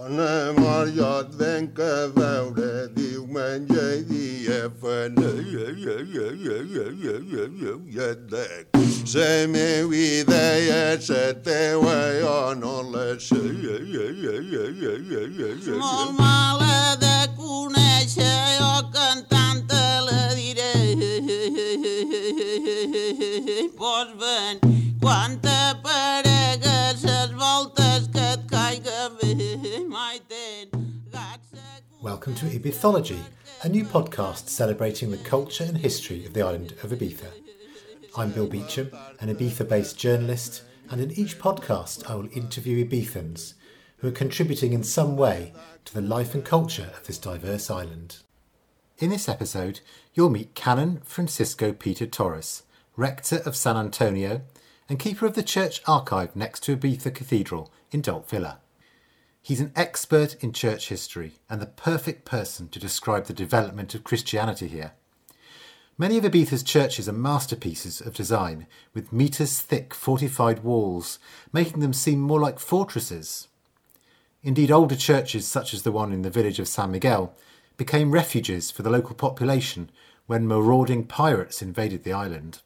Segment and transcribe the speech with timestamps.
[0.00, 5.32] Dona Maria et ven que veure diumenge i dia fena
[9.12, 13.42] la meva idea la teua jo no la sé
[15.84, 20.72] Molt mala de conèixer, jo cantant te la diré.
[23.76, 24.69] Pots ben,
[32.20, 33.18] Welcome to Ibithology,
[33.62, 37.28] a new podcast celebrating the culture and history of the island of Ibiza.
[38.14, 43.54] I'm Bill Beecham, an Ibiza based journalist, and in each podcast I will interview Ibizans
[43.96, 45.54] who are contributing in some way
[45.86, 48.18] to the life and culture of this diverse island.
[48.98, 49.80] In this episode,
[50.12, 52.64] you'll meet Canon Francisco Peter Torres,
[52.96, 54.42] rector of San Antonio
[54.90, 58.59] and keeper of the church archive next to Ibiza Cathedral in Dalt Vila.
[59.42, 64.04] He's an expert in church history and the perfect person to describe the development of
[64.04, 64.92] Christianity here.
[65.96, 71.18] Many of Ibiza's churches are masterpieces of design, with metres thick fortified walls,
[71.52, 73.48] making them seem more like fortresses.
[74.42, 77.34] Indeed, older churches, such as the one in the village of San Miguel,
[77.76, 79.90] became refuges for the local population
[80.26, 82.60] when marauding pirates invaded the island.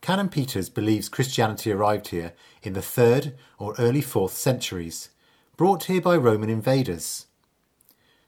[0.00, 5.10] Canon Peters believes Christianity arrived here in the 3rd or early 4th centuries,
[5.62, 7.26] brought here by Roman invaders.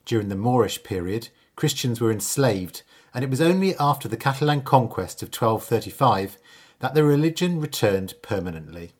[0.04, 2.82] During the Moorish period, Christians were enslaved,
[3.12, 6.36] and it was only after the Catalan conquest of 1235
[6.78, 8.92] that the religion returned permanently.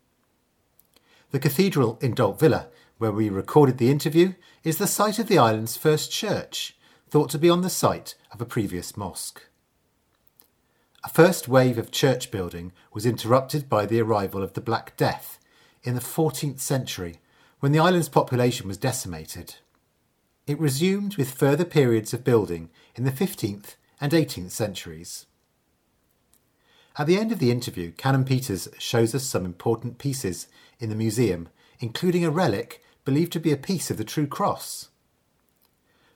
[1.31, 2.67] The cathedral in Dalt Vila,
[2.99, 6.77] where we recorded the interview, is the site of the island's first church,
[7.09, 9.43] thought to be on the site of a previous mosque.
[11.05, 15.39] A first wave of church building was interrupted by the arrival of the Black Death
[15.85, 17.21] in the 14th century,
[17.65, 19.55] when the island's population was decimated.
[20.47, 25.25] It resumed with further periods of building in the 15th and 18th centuries.
[26.99, 30.47] At the end of the interview, Canon Peters shows us some important pieces
[30.79, 31.49] in the museum,
[31.81, 34.91] including a relic believed to be a piece of the True Cross.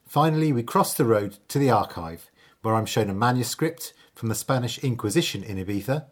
[0.07, 2.31] Finally, we cross the road to the archive,
[2.61, 6.09] where I'm shown a manuscript from the Spanish Inquisition in Ibiza,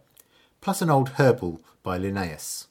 [0.63, 2.69] plus an old herbal by Linnaeus.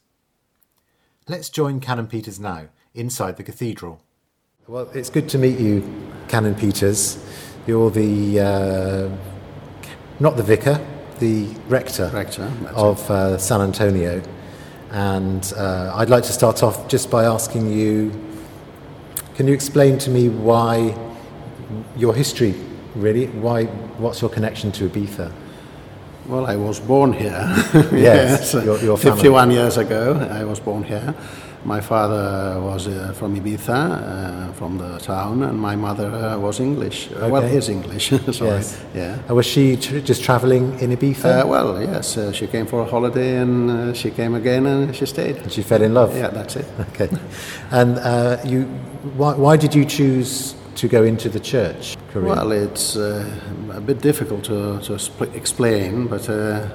[1.28, 4.00] Let's join Canon Peters now, inside the cathedral.
[4.68, 5.82] Well, it's good to meet you,
[6.28, 7.18] Canon Peters.
[7.66, 9.16] You're the, uh,
[10.20, 10.80] not the vicar,
[11.18, 14.22] the rector, Rector, of uh, San Antonio.
[14.92, 18.12] And uh, I'd like to start off just by asking you
[19.34, 20.96] can you explain to me why
[21.96, 22.54] your history,
[22.94, 23.26] really?
[23.26, 23.64] Why,
[23.98, 25.32] what's your connection to Ibiza?
[26.28, 27.46] Well, I was born here.
[27.92, 29.16] Yes, your- your family.
[29.22, 31.14] 51 years ago, I was born here.
[31.64, 36.60] My father was uh, from Ibiza, uh, from the town, and my mother uh, was
[36.60, 37.08] English.
[37.10, 37.56] Uh, Well, Okay.
[37.58, 38.10] is English.
[38.32, 38.50] Sorry.
[38.50, 38.78] Yes.
[38.94, 39.32] Yeah.
[39.32, 41.42] Was she tr- just travelling in Ibiza?
[41.42, 42.16] Uh, well, yes.
[42.16, 45.36] Uh, she came for a holiday, and uh, she came again, and she stayed.
[45.42, 46.14] and she fell in love?
[46.16, 46.66] Yeah, that's it.
[46.92, 47.08] Okay.
[47.70, 48.66] And uh, you,
[49.16, 52.34] why, why did you choose to go into the church career?
[52.34, 53.28] Well, it's uh,
[53.72, 56.68] a bit difficult to, to spl- explain, but uh,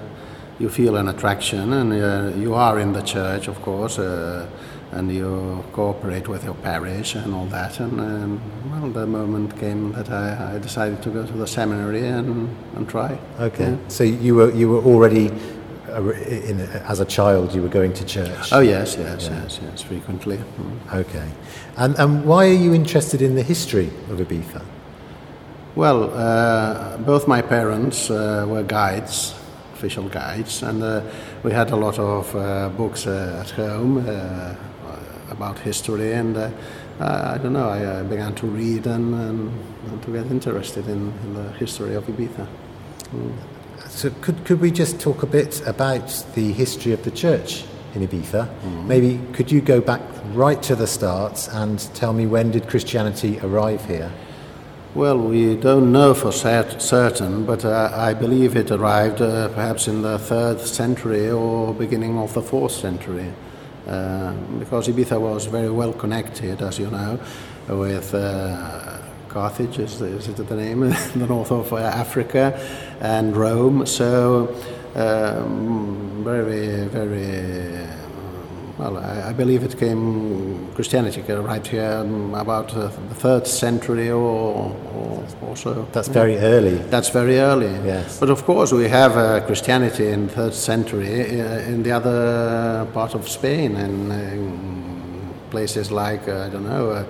[0.60, 4.48] you feel an attraction, and uh, you are in the church, of course, uh,
[4.92, 7.80] and you cooperate with your parish and all that.
[7.80, 8.42] And um,
[8.72, 12.90] well, the moment came that I, I decided to go to the seminary and, and
[12.90, 13.18] try.
[13.40, 13.78] okay.
[13.88, 15.32] So you were you were already
[15.92, 18.52] in, as a child you were going to church.
[18.52, 20.38] Oh yes, yes, yes, yes, frequently.
[20.38, 20.94] Mm.
[20.94, 21.28] Okay.
[21.78, 24.64] And and why are you interested in the history of Ibiza?
[25.76, 29.34] Well, uh, both my parents uh, were guides,
[29.74, 31.02] official guides, and uh,
[31.44, 34.56] we had a lot of uh, books uh, at home uh,
[35.30, 36.50] about history, and uh,
[37.00, 39.52] I don't know, I began to read and, and,
[39.88, 42.48] and to get interested in, in the history of Ibiza.
[43.92, 48.08] So could could we just talk a bit about the history of the church in
[48.08, 48.48] Ibiza?
[48.48, 48.88] Mm-hmm.
[48.88, 50.02] Maybe could you go back
[50.34, 54.12] right to the start and tell me when did Christianity arrive here?
[54.96, 59.88] Well, we don't know for cert- certain, but uh, I believe it arrived uh, perhaps
[59.88, 63.32] in the third century or beginning of the fourth century,
[63.88, 67.20] uh, because Ibiza was very well connected, as you know,
[67.68, 69.01] with uh,
[69.32, 70.80] Carthage, is, is it the name,
[71.16, 72.60] the north of uh, Africa,
[73.00, 73.86] and Rome.
[73.86, 74.54] So,
[74.96, 77.88] um, very, very
[78.78, 84.10] well, I, I believe it came, Christianity arrived here um, about uh, the third century
[84.10, 85.88] or, or, or so.
[85.92, 86.76] That's very early.
[86.90, 87.72] That's very early.
[87.86, 88.20] Yes.
[88.20, 92.88] But of course, we have uh, Christianity in the third century uh, in the other
[92.92, 97.06] part of Spain and uh, places like, uh, I don't know, uh,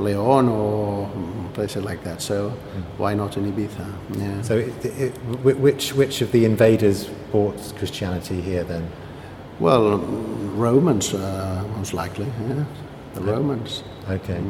[0.00, 1.08] Leon or
[1.54, 2.22] places like that.
[2.22, 2.50] So
[2.98, 3.86] why not in Ibiza?
[4.16, 4.42] Yeah.
[4.42, 5.10] So, it, it,
[5.42, 8.88] which which of the invaders brought Christianity here then?
[9.60, 9.98] Well,
[10.56, 12.26] Romans uh, most likely.
[12.48, 12.64] Yeah,
[13.14, 13.82] the Romans.
[14.08, 14.40] Okay.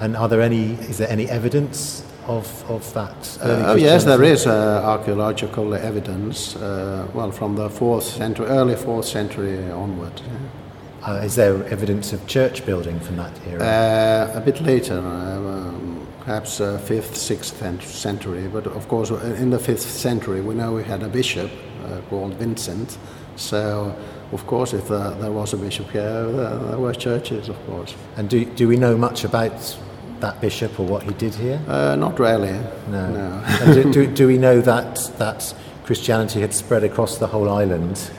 [0.00, 0.72] And are there any?
[0.88, 3.38] Is there any evidence of of that?
[3.42, 6.56] Uh, oh yes, there is uh, archaeological evidence.
[6.56, 10.20] Uh, well, from the fourth century, early fourth century onward.
[10.20, 10.61] yeah.
[11.06, 13.60] Uh, is there evidence of church building from that era?
[13.60, 17.56] Uh, a bit later, uh, um, perhaps uh, fifth, sixth
[17.86, 18.46] century.
[18.46, 21.50] But of course, uh, in the fifth century, we know we had a bishop
[21.84, 22.98] uh, called Vincent.
[23.34, 23.96] So,
[24.30, 27.96] of course, if uh, there was a bishop here, there, there were churches, of course.
[28.16, 29.76] and do do we know much about
[30.20, 31.60] that bishop or what he did here?
[31.66, 32.52] Uh, not really.
[32.88, 33.10] No.
[33.10, 33.74] no.
[33.74, 35.52] do, do, do we know that that
[35.84, 38.10] Christianity had spread across the whole island?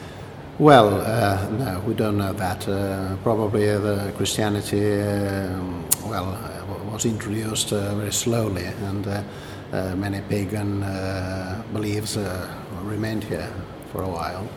[0.59, 2.67] Well, uh, no, we don't know that.
[2.67, 9.23] Uh, probably the Christianity, um, well, uh, was introduced uh, very slowly, and uh,
[9.71, 12.47] uh, many pagan uh, beliefs uh,
[12.83, 13.51] remained here
[13.91, 14.47] for a while.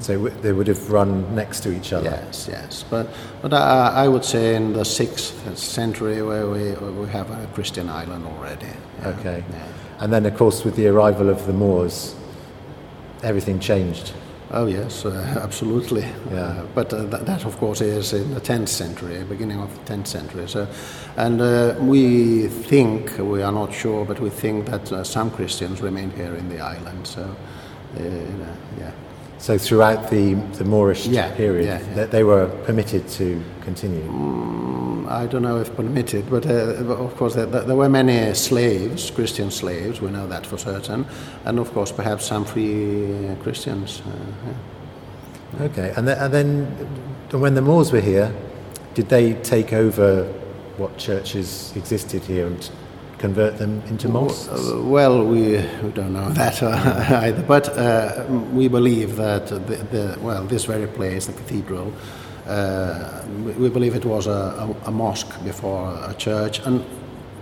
[0.00, 2.10] So w- they would have run next to each other.
[2.10, 3.06] Yes, yes, but
[3.42, 7.88] but I, I would say in the sixth century where we we have a Christian
[7.88, 8.66] island already.
[9.00, 9.44] yeah, Okay.
[9.50, 9.66] yeah.
[10.00, 12.16] And then, of course, with the arrival of the Moors,
[13.22, 14.12] everything changed.
[14.56, 15.10] Oh yes, uh,
[15.42, 16.06] absolutely.
[16.30, 16.64] Yeah.
[16.76, 20.06] But uh, that, that, of course, is in the 10th century, beginning of the 10th
[20.06, 20.48] century.
[20.48, 20.68] So,
[21.16, 25.82] and uh, we think, we are not sure, but we think that uh, some Christians
[25.82, 27.04] remained here in the island.
[27.04, 27.22] So,
[27.96, 28.00] uh,
[28.78, 28.92] yeah.
[29.44, 31.94] So throughout the, the Moorish Yeah, period, yeah, yeah.
[31.96, 34.00] That they were permitted to continue.
[34.00, 39.10] Mm, I don't know if permitted, but uh, of course there, there were many slaves,
[39.10, 40.00] Christian slaves.
[40.00, 41.04] We know that for certain,
[41.44, 44.00] and of course perhaps some free uh, Christians.
[44.06, 44.12] Uh,
[44.46, 45.64] yeah.
[45.66, 46.64] Okay, and, th- and then
[47.38, 48.32] when the Moors were here,
[48.94, 50.24] did they take over
[50.78, 52.70] what churches existed here and
[53.18, 54.48] convert them into mosques?
[54.48, 59.58] Uh, well, we, we don't know that uh, either, but uh, we believe that the,
[59.58, 61.92] the, well, this very place, the cathedral,
[62.46, 66.84] uh, we, we believe it was a, a, a mosque before a church, and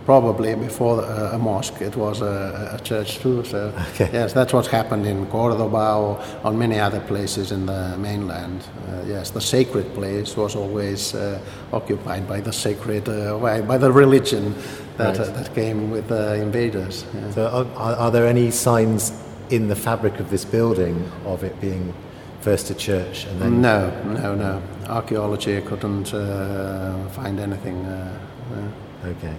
[0.04, 3.44] probably before a, a mosque it was a, a church too.
[3.44, 4.10] So Okay.
[4.12, 8.62] yes, that's what happened in Cordoba or on many other places in the mainland.
[8.88, 11.38] Uh, yes, the sacred place was always uh,
[11.72, 14.54] occupied by the sacred, uh, by the religion
[14.98, 17.04] that, uh, that came with the invaders.
[17.14, 17.30] yeah.
[17.32, 19.12] So are, are there any signs
[19.50, 21.92] in the fabric of this building of it being
[22.40, 24.62] first a church and then No, no, no.
[24.88, 27.84] Archaeology couldn't uh, find anything.
[27.86, 28.18] Uh,
[28.54, 29.34] uh, Okay.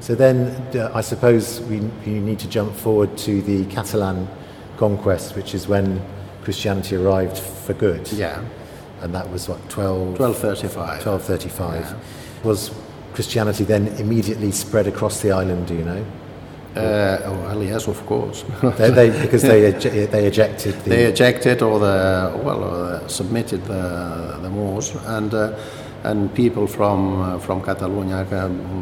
[0.00, 4.28] So then, uh, I suppose we, we need to jump forward to the Catalan
[4.76, 6.00] conquest, which is when
[6.42, 8.10] Christianity arrived for good.
[8.12, 8.42] yeah,
[9.02, 11.06] And that was what, 12, 1235.
[11.06, 12.44] 1235.
[12.44, 12.70] Was
[13.14, 16.04] Christianity then immediately spread across the island, do you know?
[16.76, 18.44] Uh, oh, well, yes, of course.
[18.78, 20.90] They, they, because they, ej- they ejected the.
[20.90, 25.52] they ejected or the well uh, submitted the the Moors and uh,
[26.02, 28.24] and people from uh, from Catalonia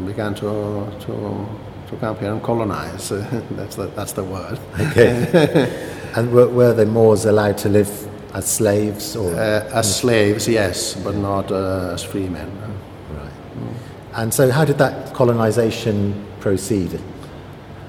[0.07, 1.13] began to to
[1.89, 3.09] to come here and colonize.
[3.51, 4.57] that's the that's the word.
[4.79, 5.69] okay.
[6.15, 7.91] and were, were the Moors allowed to live
[8.33, 9.35] as slaves or?
[9.35, 12.72] Uh, as slaves, yes, but not uh, as free men.
[14.15, 16.99] And so, how did that colonization proceed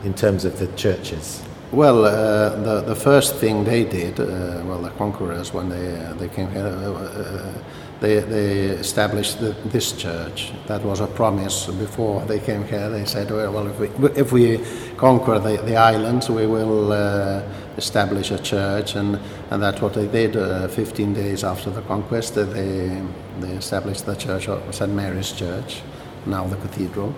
[0.05, 1.43] in terms of the churches?
[1.71, 6.15] Well, uh, the the first thing they did, uh, well, the conquerors when they uh,
[6.15, 7.53] they came here, uh, uh,
[8.01, 10.53] they they established the, this church.
[10.67, 12.89] That was a promise before they came here.
[12.91, 14.59] They said, well, if we if we
[14.97, 17.43] conquer the, the islands, we will uh,
[17.77, 19.19] establish a church, and
[19.51, 20.37] and that's what they did.
[20.37, 23.03] Uh, Fifteen days after the conquest, they
[23.41, 25.83] they established the church of St Mary's Church,
[26.27, 27.15] now the cathedral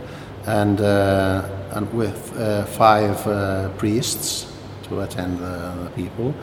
[0.47, 4.53] and, uh, and with uh, five uh, priests
[4.85, 6.35] to attend the, the people.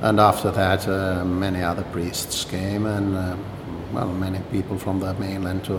[0.00, 3.36] And after that, uh, many other priests came, and uh,
[3.92, 5.78] well, many people from the mainland to,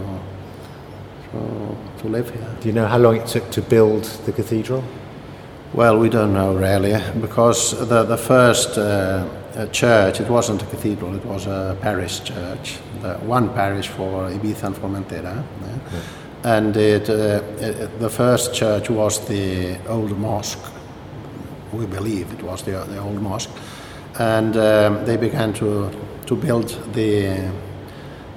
[1.32, 2.48] to, to live here.
[2.62, 4.84] Do you know how long it took to build the cathedral?
[5.74, 9.28] Well, we don't know really, because the, the first uh,
[9.72, 12.78] church, it wasn't a cathedral, it was a parish church,
[13.26, 15.44] one parish for Ibiza and Formentera.
[15.62, 16.00] yeah.
[16.46, 20.64] And it, uh, it, the first church was the old mosque.
[21.74, 23.50] We believe it was the, the old mosque.
[24.20, 25.90] And um, they began to,
[26.28, 27.52] to build the,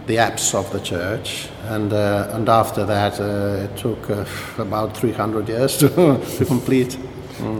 [0.07, 1.51] the apse of the church.
[1.65, 4.25] And, uh, and after that, uh, it took uh,
[4.59, 5.89] about 300 years to,
[6.39, 6.97] to complete.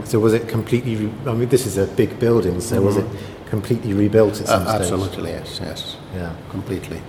[0.05, 1.09] So was it completely?
[1.25, 2.59] I mean, this is a big building.
[2.59, 3.05] So was it
[3.49, 4.81] completely rebuilt at some Uh, stage?
[4.91, 6.29] absolutely, yes, yes, Yeah.
[6.51, 7.01] completely.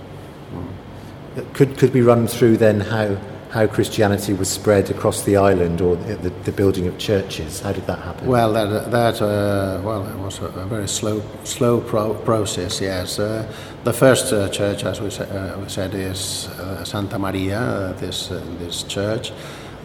[1.53, 3.15] Could could we run through then how
[3.51, 7.59] how Christianity was spread across the island or the, the building of churches?
[7.61, 8.27] How did that happen?
[8.27, 12.79] Well, that, that uh, well, it was a, a very slow, slow pro- process.
[12.81, 13.43] Yes, uh,
[13.83, 17.59] the first uh, church, as we, sa- uh, we said, is uh, Santa Maria.
[17.59, 19.31] Uh, this uh, this church.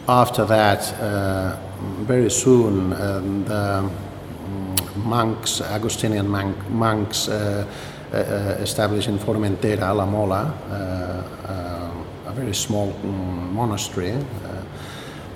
[0.09, 1.57] After that, uh,
[2.07, 3.91] very soon, um, the mm,
[4.97, 7.67] monks, Augustinian monk, monks, uh,
[8.12, 8.17] uh,
[8.61, 14.15] established in Formentera, La Mola, uh, a very small mm, monastery.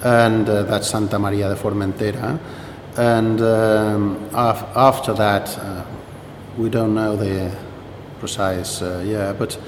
[0.03, 2.39] And that's Santa Maria de Formentera.
[2.97, 5.87] And um, af- after that,
[6.57, 7.55] we don't know the
[8.19, 9.59] precise year, but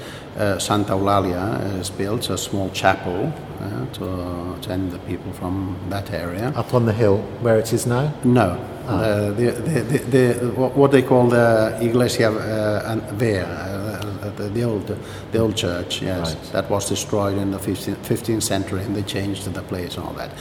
[0.59, 3.31] Santa Eulalia is built, a small chapel
[3.61, 6.51] uh, to attend the people from that area.
[6.55, 8.13] Up on the hill where it is now?
[8.23, 8.57] No,
[8.87, 14.29] uh, the, the, the, the, what what they call the Iglesia uh, An- Vea, uh,
[14.37, 14.97] the, the old
[15.31, 16.01] the old church.
[16.01, 16.51] Yes, Right.
[16.53, 20.13] that was destroyed in the 15th, 15th century, and they changed the place and all
[20.13, 20.31] that.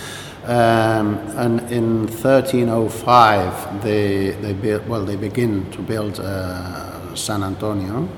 [0.45, 8.09] Um, and in 1305, they they built well, they begin to build uh, San Antonio.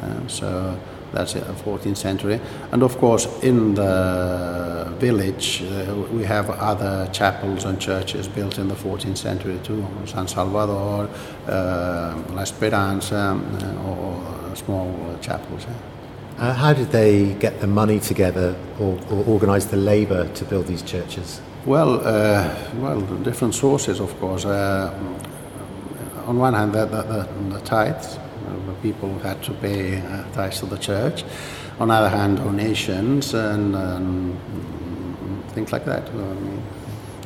[0.00, 0.78] Uh, so
[1.12, 2.40] that's a 14th century.
[2.72, 8.68] And of course, in the village, uh, we have other chapels and churches built in
[8.68, 9.86] the 14th century too.
[10.06, 11.08] San Salvador,
[11.46, 15.64] uh, La Esperanza, uh, or small chapels.
[15.64, 15.74] yeah.
[16.40, 20.66] Uh, how did they get the money together or, or organise the labour to build
[20.66, 21.40] these churches?
[21.66, 24.46] Well, uh, well, different sources, of course.
[24.46, 24.90] Uh,
[26.26, 28.18] on one hand, the, the, the, the tithes,
[28.48, 31.24] uh, people had to pay uh, tithes to the church.
[31.78, 34.36] On the other hand, donations and, um,
[35.54, 36.08] things like that.
[36.08, 36.62] I mean,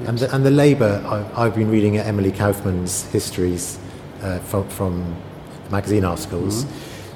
[0.07, 3.79] And the, and the labour, I, I've been reading Emily Kaufman's histories
[4.23, 5.17] uh, from, from
[5.71, 6.67] magazine articles.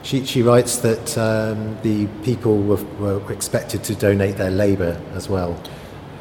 [0.02, 5.28] She, she writes that um, the people were, were expected to donate their labour as
[5.28, 5.60] well.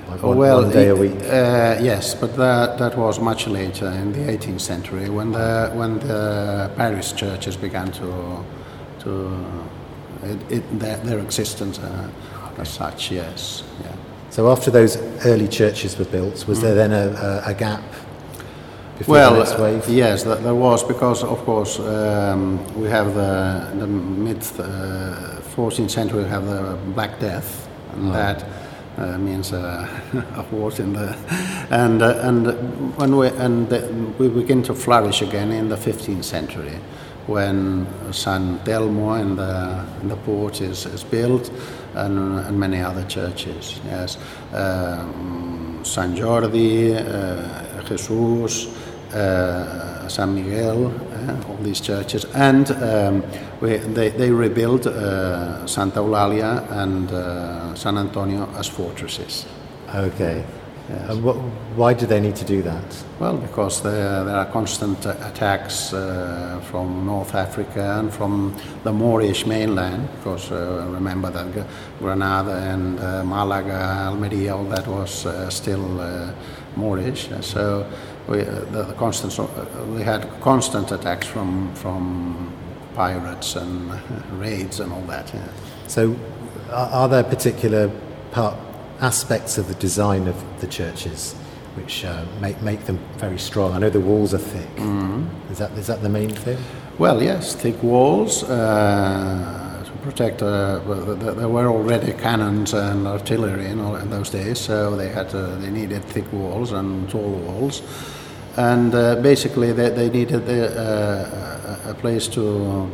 [0.10, 1.16] Like one, well, one day a week.
[1.22, 6.00] Uh, yes, but that, that was much later in the 18th century when the when
[6.00, 8.44] the parish churches began to
[9.00, 9.30] to
[10.24, 12.10] it, it, their, their existence uh,
[12.58, 13.12] as such.
[13.12, 13.96] Yes, yeah.
[14.30, 17.84] So after those early churches were built, was there then a, a, a gap
[18.98, 19.88] before Well, the wave?
[19.90, 25.90] yes, th- there was because of course um, we have the the mid uh, 14th
[25.92, 28.44] century we have the Black Death, and that
[28.98, 29.88] uh, means uh,
[30.36, 31.16] a horse in the
[31.70, 33.88] and uh, and when we and the,
[34.18, 36.80] we begin to flourish again in the 15th century
[37.28, 41.52] when San Telmo in the in the port is, is built
[41.94, 44.18] and, and many other churches yes.
[44.54, 48.68] Um, San Jordi uh, Jesus
[49.14, 50.92] uh, San Miguel,
[51.28, 53.24] uh, all these churches, and um,
[53.62, 59.46] we, they, they rebuilt uh, Santa Eulalia and uh, San Antonio as fortresses.
[59.96, 60.44] Okay.
[60.90, 61.36] And what,
[61.76, 63.04] why did they need to do that?
[63.20, 68.94] Well, because there, there are constant uh, attacks uh, from North Africa and from the
[68.94, 70.08] Moorish mainland.
[70.16, 71.68] Because uh, remember that
[72.00, 76.32] Granada and uh, Malaga, Almeria, all that was uh, still uh,
[76.78, 77.28] Moorish.
[77.42, 77.86] So
[78.28, 79.46] we, uh, the, the constant, uh,
[79.96, 82.52] we had constant attacks from from
[82.96, 83.92] pirates and
[84.40, 85.32] raids and all that.
[85.34, 85.48] Yeah.
[85.88, 86.16] So,
[86.72, 87.90] are, are there particular
[88.32, 88.56] part,
[89.00, 91.34] aspects of the design of the churches
[91.76, 93.74] which uh, make make them very strong?
[93.74, 94.70] I know the walls are thick.
[95.52, 96.58] Is that is that the main thing?
[96.98, 100.42] Well, yes, thick walls uh, to protect.
[100.42, 104.60] Uh, well, th- th- there were already cannons and artillery in, all, in those days,
[104.60, 107.84] so they had to, they needed thick walls and tall walls,
[108.58, 112.90] and uh, basically they, they needed the, uh, a a place to.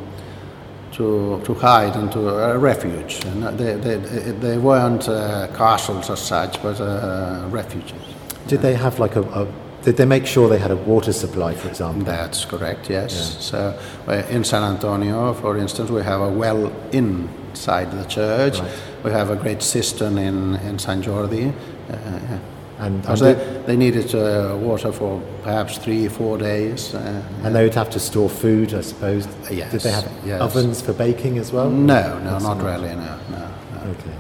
[0.97, 6.21] To, to hide and to a refuge, and they, they, they weren't uh, castles as
[6.21, 7.99] such, but uh, refuges.
[8.47, 9.47] Did they have like a, a
[9.83, 12.03] did they make sure they had a water supply, for example?
[12.03, 13.43] That's correct, yes.
[13.43, 13.77] So
[14.07, 18.59] uh, in San Antonio, for instance, we have a well inside the church.
[18.59, 18.81] Right.
[19.03, 21.49] We have a great cistern in, in San Jordi.
[21.49, 21.53] Uh,
[21.89, 22.39] yeah.
[22.79, 23.33] And, Because they,
[23.65, 26.93] they needed uh, water for perhaps three, four days.
[26.93, 29.27] Uh, and they would have to store food, I suppose.
[29.51, 30.41] Yes, Did they have yes.
[30.41, 31.69] ovens for baking as well?
[31.69, 32.65] no, no, Not much.
[32.65, 33.49] really, no, no.
[33.75, 33.91] no.
[33.91, 34.15] Okay.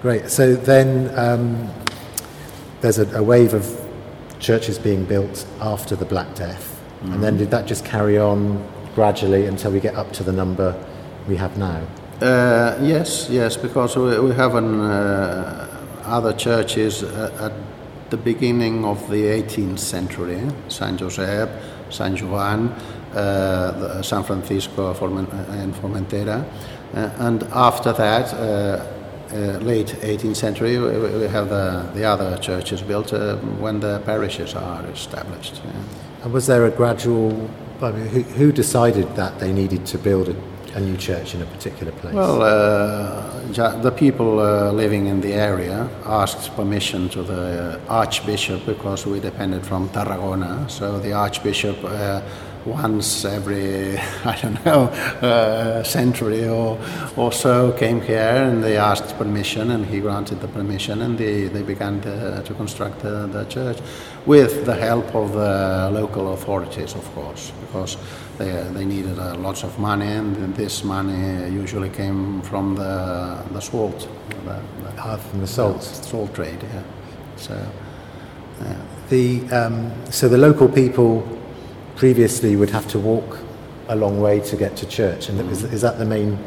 [0.00, 0.30] Great.
[0.30, 1.68] So then um,
[2.80, 3.64] there's a, a wave of
[4.38, 6.72] churches being built after the Black Death.
[7.02, 10.74] And then did that just carry on gradually until we get up to the number
[11.28, 11.86] we have now?
[12.20, 15.75] Uh, yes, yes, because we, we have an, uh,
[16.06, 21.50] other churches uh, at the beginning of the 18th century, San Josep,
[21.90, 22.68] San Juan,
[23.14, 26.44] uh, San Francisco uh, and Formentera.
[26.94, 28.92] Uh, and after that, uh,
[29.32, 34.00] uh, late 18th century, we, we have the, the other churches built uh, when the
[34.04, 35.60] parishes are established.
[35.64, 35.72] Yeah.
[36.24, 37.50] And was there a gradual?
[37.82, 40.36] I mean, who, who decided that they needed to build a,
[40.76, 42.14] a new church in a particular place?
[42.14, 49.06] Well, uh, the people uh, living in the area asked permission to the archbishop because
[49.06, 50.68] we depended from Tarragona.
[50.68, 52.20] So the archbishop, uh,
[52.66, 54.84] once every I don't know
[55.22, 56.78] uh, century or
[57.16, 61.44] or so, came here and they asked permission, and he granted the permission, and they,
[61.48, 63.78] they began to, to construct the, the church
[64.26, 67.96] with the help of the local authorities, of course, because
[68.38, 73.60] they, they needed uh, lots of money, and this money usually came from the, the
[73.60, 74.08] salt,
[74.44, 75.82] the, the Ah, from the salt.
[75.82, 76.58] salt trade.
[76.62, 76.82] Yeah.
[77.36, 77.66] So,
[78.60, 78.76] yeah.
[79.08, 81.22] The um, so the local people
[81.96, 83.38] previously would have to walk
[83.88, 86.38] a long way to get to church, and is, is that the main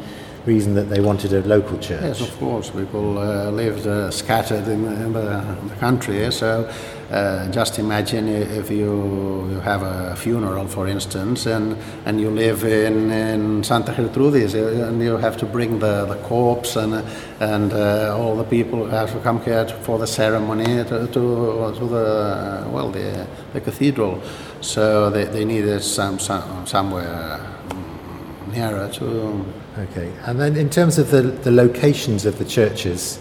[0.46, 2.02] reason that they wanted a local church?
[2.02, 2.70] Yes, of course.
[2.70, 6.30] People uh, lived uh, scattered in, the, in the country.
[6.32, 6.70] So
[7.10, 11.76] uh, just imagine if you, you have a funeral, for instance, and,
[12.06, 16.16] and you live in, in Santa Gertrudis, uh, and you have to bring the, the
[16.22, 16.94] corpse, and,
[17.40, 21.86] and uh, all the people have to come here for the ceremony to, to, to
[21.86, 24.22] the, well, the, the cathedral.
[24.60, 29.44] So they, they needed some, some, somewhere mm, nearer to
[29.78, 33.20] Okay, and then in terms of the, the locations of the churches,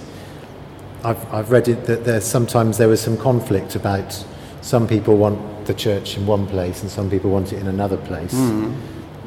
[1.04, 4.26] I've, I've read it that there's sometimes there was some conflict about
[4.62, 7.98] some people want the church in one place and some people want it in another
[7.98, 8.34] place.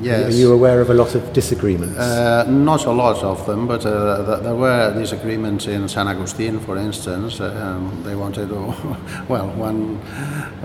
[0.03, 0.35] Yes.
[0.35, 1.97] Are you aware of a lot of disagreements?
[1.99, 6.59] Uh, not a lot of them, but uh, th- there were disagreements in San Agustin,
[6.61, 7.41] for instance.
[7.41, 8.51] Um, they wanted,
[9.29, 10.01] well, one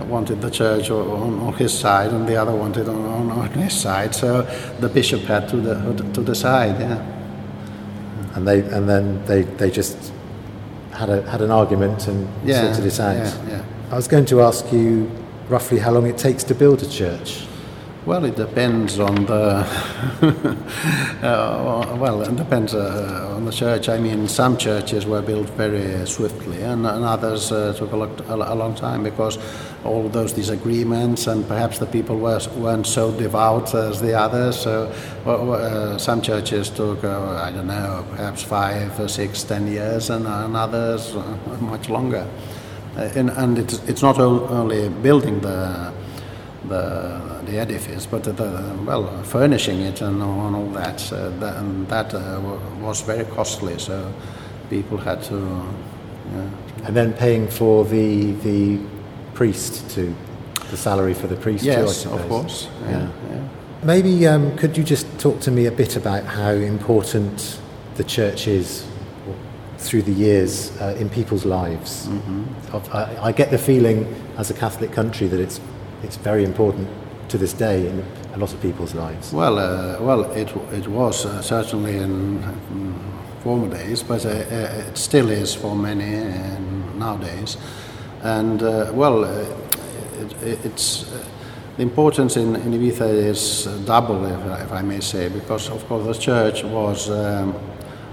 [0.10, 3.74] wanted the church on, on his side, and the other wanted on, on, on his
[3.80, 4.16] side.
[4.16, 4.42] So
[4.80, 6.80] the bishop had to, the, to decide.
[6.80, 6.98] Yeah.
[8.36, 10.12] and they and then they, they just
[10.92, 13.16] had a had an argument and Yeah, sorted it out.
[13.18, 13.64] yeah, yeah.
[13.92, 15.10] I was going to ask you
[15.50, 17.46] roughly how long it takes to build a church.
[18.08, 19.36] Well, it depends on the.
[21.22, 23.90] uh, well, it depends uh, on the church.
[23.90, 28.22] I mean, some churches were built very swiftly, and, and others uh, took a, lot,
[28.30, 29.38] a, long time because
[29.84, 34.58] all those disagreements, and perhaps the people were, weren't so devout as the others.
[34.58, 34.90] So,
[35.26, 40.10] well, uh, some churches took, uh, I don't know, perhaps five, or six, ten years,
[40.10, 42.26] and, and others uh, much longer.
[42.96, 45.92] Uh, and and it's, it's not only building the
[46.68, 50.98] the, the edifice, but the, well, furnishing it and, and all that,
[51.40, 53.80] that, and that uh, wa- was very costly.
[53.80, 54.14] So
[54.70, 55.36] people had to,
[56.34, 56.50] yeah.
[56.86, 58.80] And then paying for the the
[59.34, 60.14] priest to
[60.70, 62.22] the salary for the priest yes, suppose.
[62.22, 63.48] of course, yeah, yeah.
[63.84, 67.60] Maybe um, could you just talk to me a bit about how important
[67.96, 68.86] the church is
[69.78, 72.10] through the years uh, in people's lives?
[72.74, 74.06] Of, I, I get the feeling,
[74.38, 75.62] as a Catholic country, that it's
[76.04, 76.88] it's very important
[77.30, 79.34] to this day in a lot of people's lives.
[79.34, 82.44] Well, uh, well, it it was uh, certainly in,
[83.44, 86.60] former days, but uh, uh, it still is for many uh,
[86.98, 87.58] nowadays.
[88.24, 91.06] And uh, well, it, it, it's
[91.78, 95.88] the importance in, in Ibiza is double, if, I- if I may say, because of
[95.88, 97.10] course the church was.
[97.10, 97.54] Um,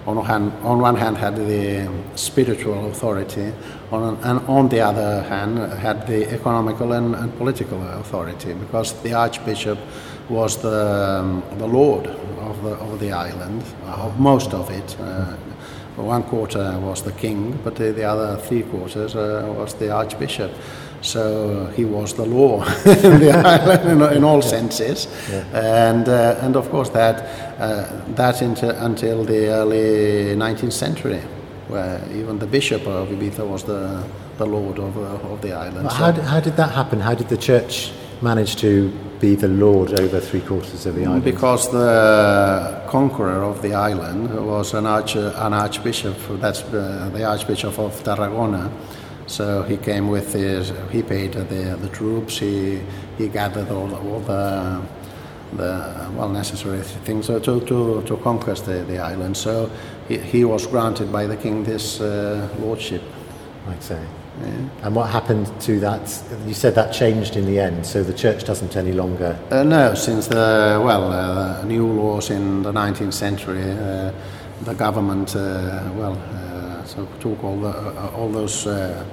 [0.07, 3.53] on one, hand, on one hand had the spiritual authority,
[3.91, 9.15] on, and on the other hand had the economical and, and political authority, because the
[9.15, 9.79] archbishop
[10.29, 14.97] was the, um, the lord of the, of the island, of most of it.
[15.01, 15.37] Uh,
[15.97, 20.51] one quarter was the king, but the, the other three quarters uh, was the archbishop.
[21.05, 25.07] So he was the law in the island in, in all senses,
[25.53, 27.17] and uh, and of course that
[27.61, 31.21] uh, that into, until the early 19th century,
[31.69, 34.03] where even the bishop of Ibiza was the
[34.39, 35.91] the lord of, uh, of the island.
[35.91, 37.01] So- how, did, how did that happen?
[37.01, 38.91] How did the church manage to
[39.21, 41.25] be the lord over three quarters of the island?
[41.25, 47.79] Because the conqueror of the island was an, arch, an archbishop, that's uh, the Archbishop
[47.79, 48.71] of Tarragona.
[49.27, 52.81] So he came with his, he paid the, the troops, he,
[53.19, 54.83] he gathered all, the- all the,
[55.57, 59.37] the well, necessary things to, to, to conquer the, the island.
[59.37, 59.71] So
[60.09, 63.03] he, he was granted by the king this uh, lordship.
[63.69, 64.05] I'd say.
[64.83, 66.23] And what happened to that?
[66.47, 69.39] You said that changed in the end, so the church doesn't any longer.
[69.51, 74.13] Uh, no, since the well uh, new laws in the 19th century, uh,
[74.63, 76.44] the government uh, well uh,
[76.95, 78.67] so took all the uh, all those.
[78.67, 79.05] Uh,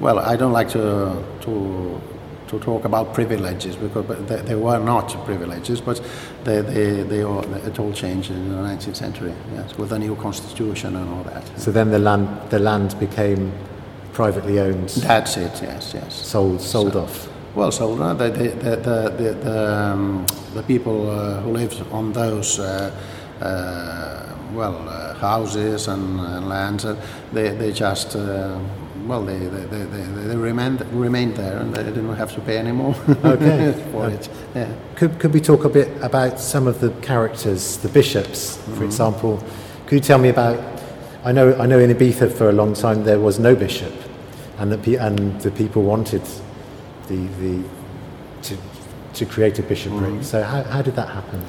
[0.00, 2.00] well, I don't like to to
[2.48, 6.00] to talk about privileges because but they, they were not privileges, but
[6.44, 9.34] they, they, they all, it all changed in the 19th century.
[9.54, 11.42] Yes, with the new constitution and all that.
[11.58, 13.52] So then the land the land became
[14.12, 15.60] privately owned, That's it.
[15.62, 16.14] Yes, yes.
[16.14, 17.28] sold sold off.
[17.54, 21.82] Well, so uh, the, the, the, the, the, the, um, the people uh, who lived
[21.90, 22.90] on those uh,
[23.40, 26.94] uh, well uh, houses and, and lands, uh,
[27.32, 28.58] they, they just uh,
[29.06, 32.58] well they, they, they, they, they remained remained there and they didn't have to pay
[32.58, 33.72] anymore Okay.
[33.92, 34.28] for it.
[34.54, 34.72] Yeah.
[34.96, 39.42] Could, could we talk a bit about some of the characters, the bishops, for example?
[39.86, 40.58] Could you tell me about?
[41.24, 43.92] I know, I know in Ibiza for a long time there was no bishop,
[44.58, 46.22] and the and the people wanted
[47.08, 47.62] the the
[48.42, 48.56] to
[49.14, 50.22] to create a bishopric.
[50.22, 51.44] So how, how did that happen?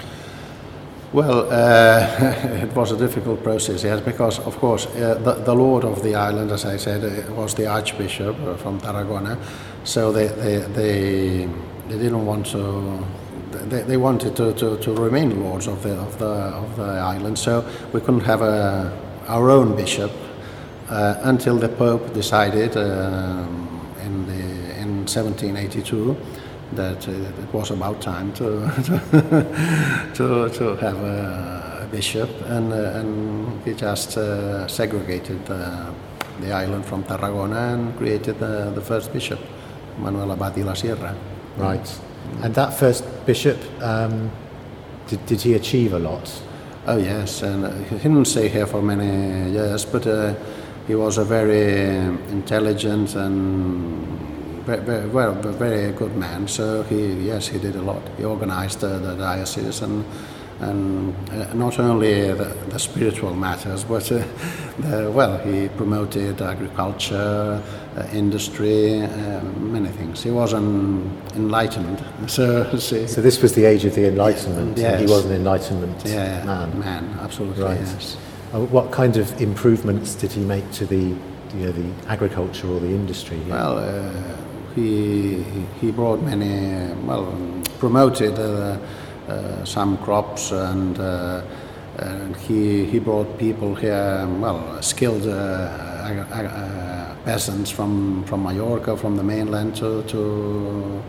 [1.13, 5.85] Well, uh, it was a difficult process, yes, because of course uh, the, the lord
[5.85, 9.37] of the island, as I said, uh, was the archbishop uh, from Tarragona,
[9.85, 11.45] so they they, they,
[11.87, 13.05] they didn't want to.
[13.69, 17.39] They, they wanted to, to, to remain lords of the, of, the, of the island,
[17.39, 18.91] so we couldn't have a,
[19.27, 20.11] our own bishop
[20.89, 26.17] uh, until the Pope decided um, in, the, in 1782
[26.73, 28.69] that uh, it was about time to
[30.13, 35.89] to, to have a, bishop, and, uh, and he just uh, segregated uh,
[36.41, 39.39] the island from Tarragona and created the, the first bishop,
[39.97, 41.15] Manuel Abad y la Sierra.
[41.57, 41.99] Right,
[42.43, 44.29] and that first bishop, um,
[45.07, 46.29] did, did he achieve a lot?
[46.85, 50.35] Oh yes, and uh, he didn't stay here for many years, but uh,
[50.87, 51.95] he was a very
[52.29, 54.26] intelligent and
[54.75, 56.47] very, well, a very good man.
[56.47, 58.01] So he, yes, he did a lot.
[58.17, 60.03] He organized uh, the diocese and
[60.59, 64.23] and uh, not only the, the spiritual matters, but uh,
[64.79, 67.61] the, well, he promoted agriculture,
[67.95, 70.23] uh, industry, uh, many things.
[70.23, 72.03] He was an enlightened.
[72.27, 74.79] So, see, So this was the age of the Enlightenment.
[74.79, 76.79] and he was an Enlightenment yeah, man.
[76.79, 77.63] man, absolutely.
[77.63, 77.79] Right.
[77.79, 78.17] Yes.
[78.51, 81.13] Uh, What kind of improvements did he make to the,
[81.55, 83.37] you know, the agriculture or the industry?
[83.37, 83.53] here?
[83.53, 84.37] Well, uh,
[84.81, 85.43] he
[85.81, 87.25] he brought many well
[87.79, 88.77] promoted uh,
[89.27, 90.99] uh, some crops and.
[90.99, 91.41] Uh,
[91.99, 99.15] and he, he brought people here, well, skilled uh, uh, peasants from, from Mallorca, from
[99.17, 101.01] the mainland, to, to,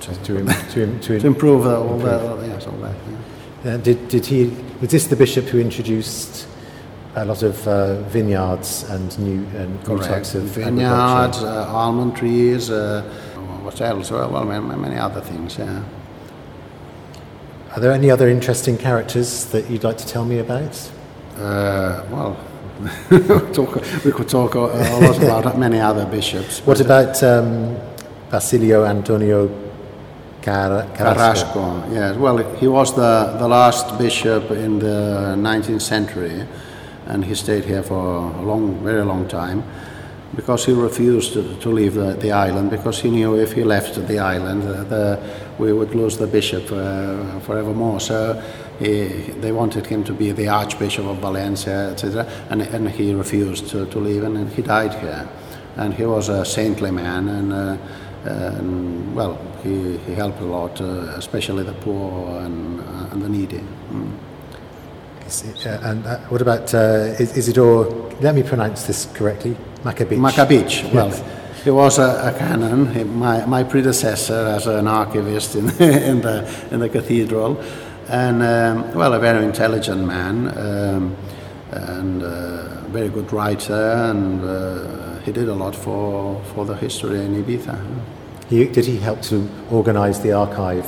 [0.00, 2.46] to, to, im- to, im- to, to improve uh, all that.
[2.46, 2.94] Yes, all that.
[3.64, 3.72] Yeah.
[3.72, 4.44] Uh, did, did he,
[4.80, 6.46] was this the bishop who introduced
[7.16, 12.70] a lot of uh, vineyards and new, and new types of vineyards, uh, almond trees,
[12.70, 13.02] uh,
[13.62, 14.10] what else?
[14.10, 15.58] Well, well, many, many other things.
[15.58, 15.82] Yeah.
[17.74, 20.90] Are there any other interesting characters that you'd like to tell me about?
[21.36, 22.36] Uh, well,
[23.52, 23.74] talk,
[24.04, 26.60] we could talk a, a lot about many other bishops.
[26.60, 27.76] What about um,
[28.30, 29.48] Basilio Antonio
[30.42, 31.52] Car- Carrasco?
[31.52, 31.92] Carrasco?
[31.92, 32.16] Yes.
[32.16, 36.46] Well, he was the, the last bishop in the 19th century,
[37.06, 39.62] and he stayed here for a long, very long time,
[40.34, 44.18] because he refused to, leave the, the island because he knew if he left the
[44.18, 45.18] island, uh, the,
[45.58, 48.00] we would lose the bishop uh, forevermore.
[48.00, 48.42] So.
[48.78, 49.06] He,
[49.40, 53.86] they wanted him to be the Archbishop of Valencia, etc., and, and he refused to,
[53.86, 55.26] to leave, and he died here.
[55.76, 57.78] And he was a saintly man, and uh,
[58.26, 63.62] and well, he, he helped a lot, uh, especially the poor and, uh, the needy.
[63.90, 64.12] Mm.
[65.26, 67.86] Uh, and uh, what about uh, Isidore?
[68.20, 69.56] Let me pronounce this correctly.
[69.82, 70.18] Macabich.
[70.18, 71.22] Macabich, well, Yes.
[71.64, 76.48] he was a, a canon, he, my, my predecessor as an archivist in, in, the,
[76.70, 77.60] in the cathedral,
[78.08, 81.16] and um, well, a very intelligent man, um,
[81.72, 83.74] and uh, very good writer,
[84.10, 87.76] and uh, he did a lot for, for the history in Ibiza.
[88.48, 90.86] He, did he help to organise the archive?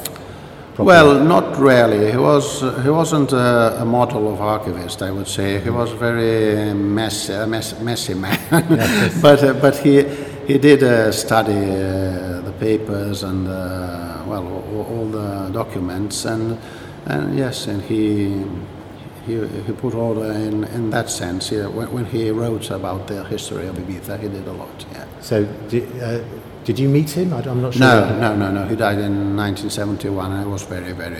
[0.79, 2.13] Well, not really.
[2.13, 5.59] He was he wasn't a, a model of archivist, I would say.
[5.59, 8.39] He was a very messy, a mess, messy man.
[9.21, 10.05] but uh, but he
[10.47, 16.57] he did uh, study uh, the papers and uh, well all, all the documents and
[17.07, 18.45] and yes, and he.
[19.27, 21.53] He, he put order in, in that sense.
[21.53, 24.87] Yeah, when, when he wrote about the history of Ibiza, he did a lot.
[24.91, 25.05] Yeah.
[25.21, 26.25] So, did, uh,
[26.65, 27.33] did you meet him?
[27.33, 27.81] I, am not sure.
[27.81, 28.69] No, no, no, no.
[28.69, 30.33] He died in 1971.
[30.33, 31.17] I was very, very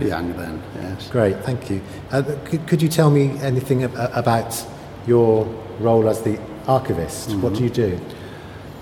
[0.08, 0.62] young then.
[0.76, 1.08] Yes.
[1.08, 1.80] Great, thank you.
[2.10, 4.64] Uh, could, could you tell me anything ab- about
[5.06, 5.44] your
[5.80, 7.30] role as the archivist?
[7.36, 7.98] What do you do?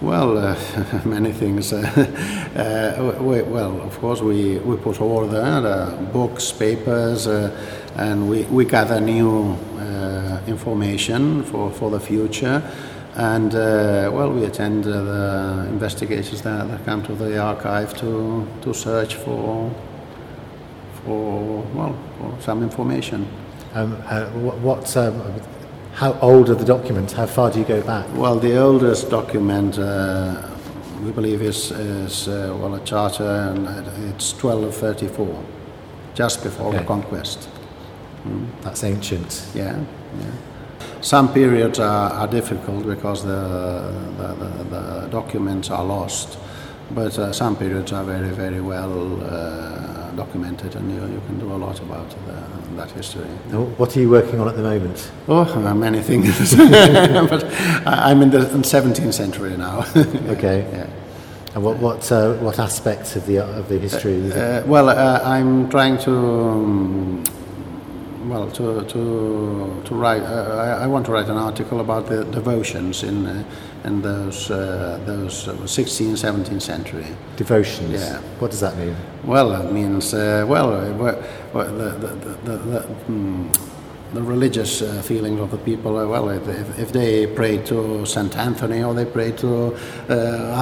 [0.00, 0.56] Well, uh,
[1.06, 1.72] many things.
[1.72, 1.80] Uh,
[2.54, 7.50] uh, we, well, of course, we, we put order uh, books, papers, uh,
[7.96, 12.62] and we, we gather new uh, information for, for the future.
[13.16, 18.46] And uh, well, we attend uh, the investigators there that come to the archive to,
[18.62, 19.72] to search for,
[21.04, 23.28] for, well, for some information.
[23.74, 25.40] Um, uh, what, what um,
[25.94, 27.12] how old are the documents?
[27.12, 28.06] How far do you go back?
[28.14, 30.50] Well, the oldest document uh,
[31.04, 33.68] we believe is, is uh, well, a charter, and
[34.12, 35.44] it's 1234,
[36.14, 36.78] just before Okay.
[36.78, 37.48] the conquest.
[38.62, 39.46] That's ancient.
[39.54, 39.78] Yeah,
[40.18, 40.26] yeah.
[41.00, 46.38] Some periods are, are difficult because the, the, the, the documents are lost,
[46.92, 51.52] but uh, some periods are very, very well uh, documented, and you, you can do
[51.52, 53.24] a lot about the, that history.
[53.76, 55.10] What are you working on at the moment?
[55.28, 56.54] Oh, uh, many things.
[56.56, 57.44] but
[57.86, 59.84] I'm in the 17th century now.
[60.34, 60.66] Okay.
[60.72, 60.86] yeah.
[61.54, 64.32] And what what uh, what aspects of the of the history?
[64.32, 66.10] Uh, well, uh, I'm trying to.
[66.10, 67.24] Um,
[68.28, 72.24] well, to, to, to write, uh, I, I want to write an article about the
[72.24, 73.44] devotions in, uh,
[73.84, 77.06] in those, uh, those uh, 16th, 17th century.
[77.36, 77.92] Devotions.
[77.92, 78.20] Yeah.
[78.38, 78.96] What does that mean?
[79.24, 80.92] Well, it means, uh, well, uh,
[81.52, 82.08] wha- the, the,
[82.44, 83.73] the, the, mm,
[84.14, 86.46] the religious uh, feelings of the people, well, if,
[86.78, 88.36] if- they pray to St.
[88.36, 89.74] Anthony or they pray to
[90.08, 90.12] uh,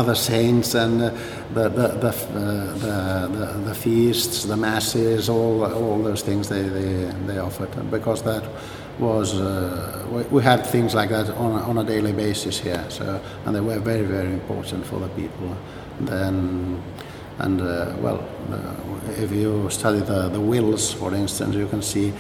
[0.00, 1.10] other saints and the,
[1.54, 7.04] the, the, uh, the, the, the feasts, the masses, all, all those things they, they,
[7.26, 8.42] they offered, because that
[8.98, 12.84] was, uh, we, we had things like that on a, on a daily basis here,
[12.88, 15.56] so, and they were very, very important for the people.
[16.00, 16.82] Then,
[17.38, 18.74] and uh, well, uh,
[19.22, 22.12] if you study the, the wills, for instance, you can see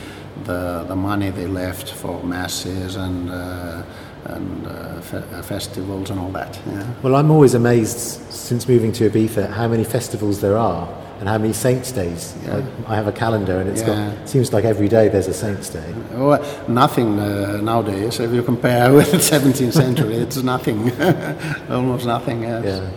[0.44, 3.82] the, the money they left for masses and, uh,
[4.24, 6.58] and uh, fe- uh, festivals and all that.
[6.66, 6.86] Yeah.
[7.02, 7.98] Well, I'm always amazed
[8.32, 10.88] since moving to Ibiza how many festivals there are
[11.20, 12.34] and how many saints' days.
[12.44, 12.64] Yeah.
[12.86, 14.12] I, I have a calendar and it's Yeah.
[14.16, 15.94] got seems like every day there's a saints' day.
[16.12, 18.18] Well, nothing uh, nowadays.
[18.18, 20.90] If you compare with the 17th century, it's nothing,
[21.70, 22.42] almost nothing.
[22.42, 22.64] Yes.
[22.64, 22.90] Yeah.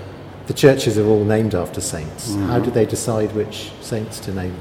[0.48, 2.30] The churches are all named after saints.
[2.32, 2.48] Mm-hmm.
[2.50, 4.56] How do they decide which saints to name?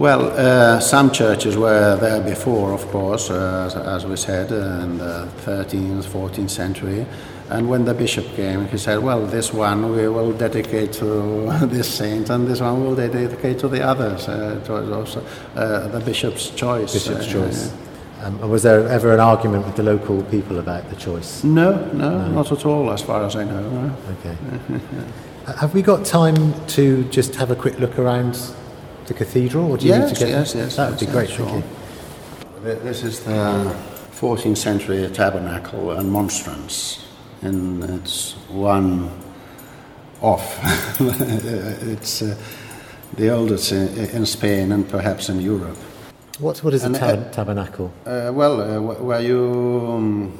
[0.00, 4.84] Well, uh, some churches were there before, of course, uh, as, as we said, uh,
[4.84, 7.04] in the 13th, 14th century.
[7.50, 11.94] And when the bishop came, he said, well, this one we will dedicate to this
[11.94, 14.26] saint, and this one we'll dedicate to the others.
[14.26, 15.22] Uh, it was also
[15.54, 16.94] uh, the bishop's choice.
[16.94, 17.74] Bishop's Uh, choice.
[18.22, 21.44] Um, was there ever an argument with the local people about the choice?
[21.44, 23.68] No, no, not at all, as far as I know.
[23.68, 23.94] no.
[24.18, 24.36] Okay.
[25.60, 28.38] Have we got time to just have a quick look around
[29.10, 30.28] the cathedral, or do you need to get?
[30.28, 31.28] yes, yes, That would be yes, great.
[31.30, 32.74] yes, Thank you.
[32.84, 33.74] This is the
[34.12, 37.04] 14th century tabernacle and monstrance,
[37.42, 39.10] and it's one
[40.20, 40.46] off.
[41.00, 42.36] it's uh,
[43.16, 45.78] the oldest in, in Spain and perhaps in Europe.
[46.38, 47.90] What what is a tab- uh, tabernacle?
[48.06, 49.40] Uh, well, uh, where you,
[49.96, 50.38] um,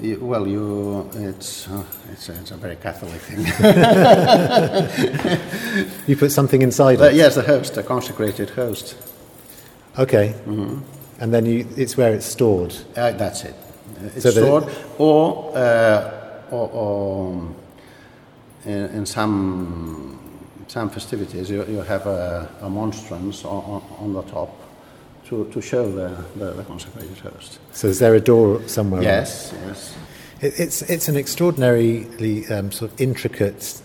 [0.00, 1.82] you, well, you, it's, uh,
[2.12, 3.46] it's, a, it's a very Catholic thing.
[6.06, 7.16] You put something inside but it.
[7.16, 8.96] yes, the host, a consecrated host.
[9.98, 10.34] Okay.
[10.46, 10.80] Mm-hmm.
[11.20, 12.74] And then you, it's where it's stored.
[12.96, 13.54] Uh, that's it.
[13.54, 14.64] Uh, It's So stored,
[14.98, 16.10] or, uh,
[16.50, 17.48] or, or
[18.64, 20.18] in, in some
[20.68, 24.50] some festivities, you, you have a, a monstrance on, on, on the top
[25.28, 27.58] to, to show the, the, the consecrated host.
[27.72, 29.02] So is there a door somewhere?
[29.02, 29.96] Yes, yes.
[30.40, 33.82] It, it's it's an extraordinarily um, sort of intricate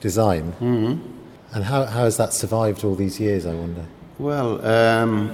[0.00, 0.52] design.
[0.60, 1.10] Mm-hmm.
[1.54, 3.46] And how, how has that survived all these years?
[3.46, 3.84] I wonder.
[4.18, 5.30] Well, um,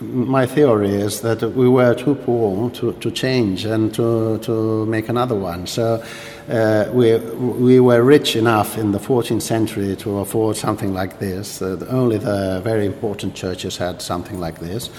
[0.00, 5.08] my theory is that we were too poor to, to change and to, to make
[5.08, 5.66] another one.
[5.66, 6.02] So
[6.48, 11.60] uh, we, we were rich enough in the 14th century to afford something like this.
[11.60, 14.90] Uh, only the very important churches had something like this.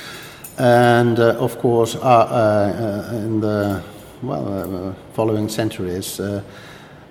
[0.57, 3.83] And uh, of course, uh, uh, uh, in the
[4.21, 6.43] well, uh, following centuries, uh,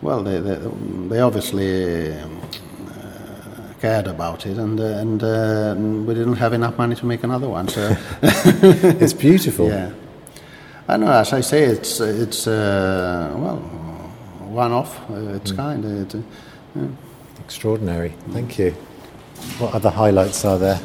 [0.02, 0.58] well, they, they,
[1.08, 2.14] they obviously
[3.80, 5.74] cared about it, and uh, and uh,
[6.06, 7.68] we didn't have enough money to make another one.
[7.68, 9.68] So It's beautiful.
[9.68, 9.92] yeah,
[10.86, 11.10] I know.
[11.10, 13.79] As I say, it's it's uh, well
[14.50, 15.84] one off uh, its kind.
[15.84, 16.86] It, uh,
[17.44, 18.14] Extraordinary.
[18.30, 18.72] Thank you.
[19.58, 20.80] What other highlights are there?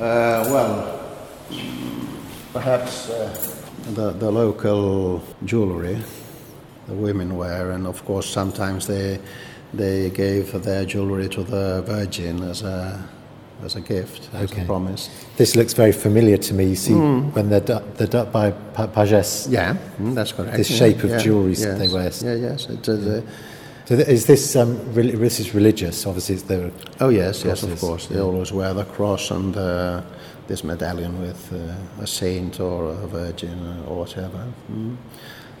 [0.00, 1.16] Uh, well,
[2.52, 3.54] perhaps uh,
[3.94, 5.98] the, the local jewelry
[6.88, 9.20] the women wear, and of course sometimes they
[9.74, 13.02] they gave their jewelry to the Virgin as a
[13.64, 14.62] as a gift, as Okay.
[14.62, 15.08] a promise.
[15.36, 16.64] This looks very familiar to me.
[16.66, 19.46] You see, when they're, done by pa- pages.
[19.50, 20.56] Yeah, mm, that's correct.
[20.56, 22.10] This shape of yeah, jewelry yes, they wear.
[22.20, 22.66] Yeah, yes.
[22.68, 23.20] It, uh,
[23.84, 26.06] So th- is this um, re- this is religious?
[26.06, 26.70] Obviously, it's the
[27.00, 28.06] Oh yes, yes, of course.
[28.06, 30.02] They always wear the cross and uh,
[30.46, 34.46] this medallion with uh, a saint or a virgin or whatever.
[34.70, 34.96] Mm.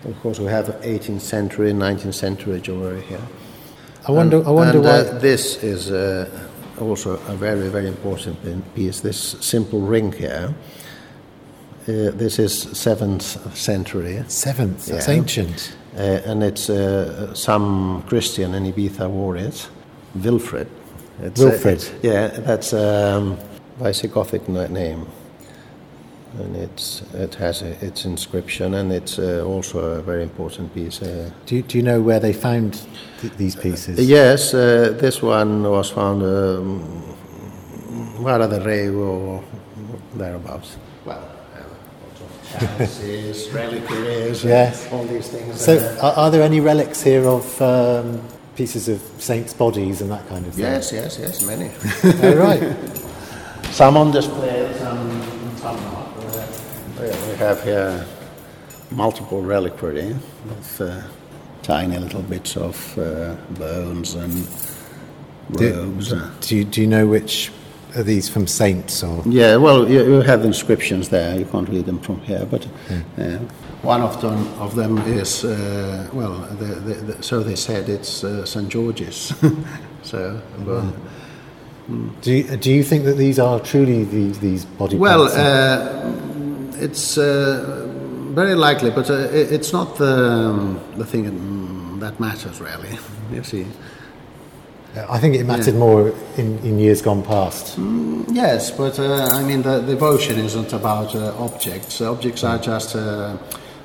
[0.04, 3.22] Of course, we have 18th century, 19th century jewelry here.
[4.08, 4.38] I wonder.
[4.38, 5.16] And, I wonder and, why.
[5.16, 6.26] uh, this is uh,
[6.80, 8.36] also a very, very important
[8.74, 9.00] piece.
[9.00, 10.54] This simple ring here.
[11.88, 14.86] Uh, this is seventh century, Seventh.
[14.86, 15.14] That's Yeah.
[15.16, 15.72] ancient.
[15.98, 19.68] uh, and it's uh, some Christian in Ibiza wore it.
[20.14, 20.66] Wilfred.
[21.22, 21.84] It's, uh, Wilfred.
[22.02, 23.36] yeah, that's um,
[23.80, 25.06] Visigothic na- name,
[26.38, 31.02] and it's it has a, its inscription, and it's uh, also a very important piece.
[31.02, 32.80] Uh, Do you, do you know where they found
[33.20, 33.98] th- these pieces?
[34.08, 36.80] Yes, uh, this one was found um,
[38.22, 39.42] Vara del Rey or
[40.14, 40.76] thereabouts.
[41.04, 44.88] Well, uh, chalices, reliquaries, Yes.
[44.92, 45.60] all these things.
[45.60, 48.20] So, uh, are, are there any relics here of um,
[48.56, 50.64] pieces of saints' bodies and that kind of thing?
[50.64, 51.70] yes, yes, yes, many.
[52.22, 52.76] Oh, right.
[53.72, 55.22] some on display, some,
[55.56, 56.11] some not.
[57.02, 58.06] We have here
[58.92, 60.14] multiple reliquary
[60.48, 61.02] with uh,
[61.62, 64.46] tiny little bits of uh, bones and
[65.56, 66.12] Do, robes.
[66.12, 67.50] uh, do, you, do you know which
[67.96, 69.22] are these from saints or?
[69.26, 71.36] Yeah, well, you, you have inscriptions there.
[71.36, 72.66] You can't read them from here, but
[73.18, 73.38] uh,
[73.82, 76.34] one of them of them is uh, well.
[76.58, 79.34] The, the, the, so they said it's uh, St George's.
[80.02, 80.84] so, but,
[82.22, 85.34] Do you, do you think that these are truly these, these body well, parts?
[85.36, 86.28] uh,
[86.82, 87.88] it's uh,
[88.34, 92.98] very likely, but uh, it, it's not the the thing mm, that matters really.
[93.32, 93.66] You see.
[94.94, 97.78] I think it mattered more in, in years gone past.
[98.28, 102.02] Yes, but uh, I mean the devotion isn't about uh, objects.
[102.02, 103.38] Objects are just uh,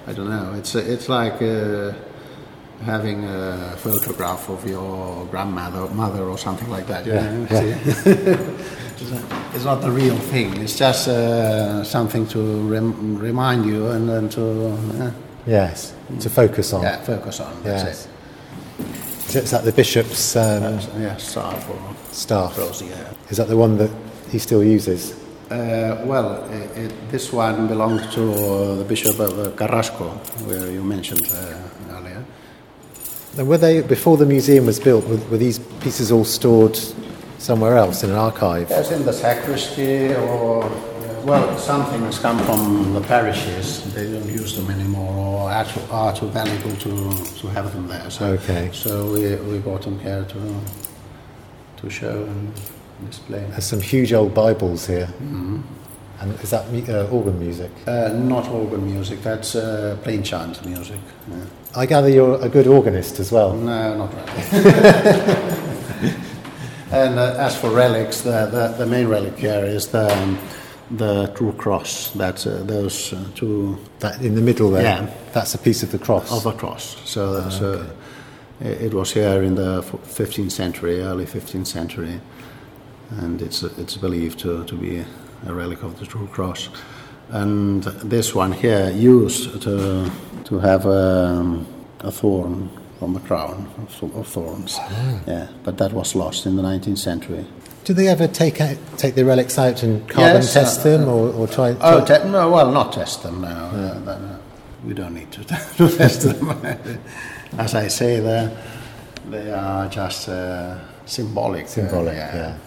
[0.06, 0.54] I don't know.
[0.56, 1.94] It's it's like uh,
[2.84, 7.06] having a photograph of your grandmother mother or something like that.
[7.06, 8.38] you Yeah, yeah.
[9.02, 10.56] it's, not, the real thing.
[10.62, 14.70] It's just uh, something to rem- remind you and then to
[15.04, 15.12] uh,
[15.46, 16.82] Yes, to focus on.
[16.84, 17.64] yeah focus on.
[17.64, 18.08] That's Yes.
[18.08, 19.44] it.
[19.44, 21.80] Is that the bishop's um, That's- yeah, staff or
[22.12, 22.58] staff?
[23.30, 23.90] Is that the one that
[24.32, 25.14] he still uses?
[25.50, 30.10] Uh, well, it, it, this one belonged to the Bishop of uh, Carrasco,
[30.46, 31.54] where you mentioned uh,
[31.96, 32.22] earlier.
[33.38, 35.06] And were they before the museum was built?
[35.08, 36.78] Were, were these pieces all stored
[37.38, 38.70] somewhere else in an archive?
[38.70, 40.70] Yes, in the sacristy, or
[41.24, 43.94] well, some things come from the parishes.
[43.94, 47.88] They don't use them anymore, or are too, are too valuable to, to have them
[47.88, 48.10] there.
[48.10, 48.70] So, Okay.
[48.74, 50.62] So we, we brought them here to
[51.78, 52.52] to show and
[53.06, 53.46] display.
[53.52, 55.06] There's some huge old Bibles here.
[55.06, 55.62] Mm-hmm.
[56.20, 57.70] And is that uh, organ music?
[57.86, 59.22] Uh, not organ music.
[59.22, 61.00] That's uh, plain chant music.
[61.30, 61.46] Yeah.
[61.76, 63.54] I gather you're a good organist as well.
[63.54, 65.54] No, not really.
[66.92, 70.38] and uh, as for relics, the, the, the main relic here is the, um,
[70.92, 72.12] the true cross.
[72.12, 74.84] That's uh, those uh, two That in the middle there.
[74.84, 75.14] Yeah.
[75.34, 76.32] That's a piece of the cross.
[76.32, 76.98] of a cross.
[77.06, 77.86] So, so
[78.62, 82.20] it, it was here in the 15th century, early 15th century,
[83.10, 85.06] and it's it's believed to, to be
[85.46, 86.70] a relic of the true cross.
[87.30, 90.10] And this one here used to
[90.46, 91.68] to have um,
[92.00, 92.70] a thorn
[93.02, 94.78] on the crown of, th- of thorns.
[95.28, 97.46] Yeah, but that was lost in the 19th century.
[97.84, 101.08] Do they ever take out, take the relics out and carbon Yes, test uh, them,
[101.08, 101.76] or, or try?
[101.80, 103.66] Oh, try- te- no, well, not test them now.
[103.68, 104.38] Uh, that, uh,
[104.86, 105.44] we don't need to,
[105.98, 106.50] test them.
[107.58, 108.58] As I say, they
[109.30, 111.66] they are just uh, symbolic.
[111.66, 112.16] uh, symbolic.
[112.16, 112.58] yeah.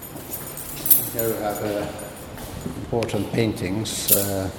[1.12, 1.86] Here we have uh,
[2.76, 4.10] important paintings.
[4.12, 4.50] Uh,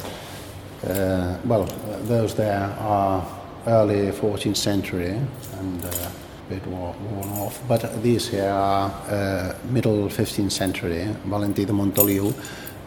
[0.88, 3.26] uh, well, uh, those there are
[3.68, 5.20] early 14th century
[5.60, 7.60] and uh, a bit worn off.
[7.68, 12.34] But these here are uh, middle 15th century, Valentino de Montoliu,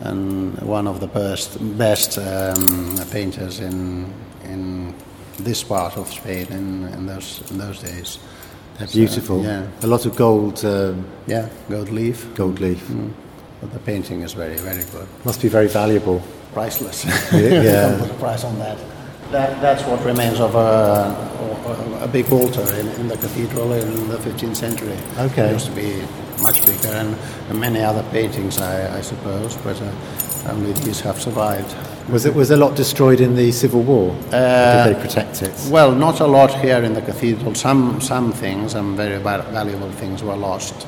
[0.00, 4.06] and one of the best, best um, painters in
[4.44, 4.94] in
[5.38, 8.18] this part of Spain in, in those in those days.
[8.78, 9.42] They're beautiful.
[9.42, 9.66] yeah.
[9.82, 12.26] A lot of gold, um, Yeah, gold leaf.
[12.34, 12.90] gold leaf.
[13.60, 15.06] But the painting is very, very good.
[15.24, 16.20] Must be very valuable.
[16.52, 17.04] Priceless.
[17.04, 17.10] Yeah.
[17.88, 18.76] Can't put a price on that.
[19.34, 24.16] That that's what remains of a, a big altar in, in the cathedral in the
[24.18, 24.96] 15th century.
[25.18, 25.48] Okay.
[25.48, 25.90] It used to be
[26.40, 27.16] much bigger and,
[27.48, 29.90] and many other paintings, I, I suppose, but uh,
[30.52, 31.74] only these have survived.
[32.10, 34.12] Was it was a lot destroyed in the Civil War?
[34.30, 35.54] Uh, did they protect it?
[35.68, 37.54] Well, not a lot here in the cathedral.
[37.54, 40.86] Some some things, some very valuable things, were lost,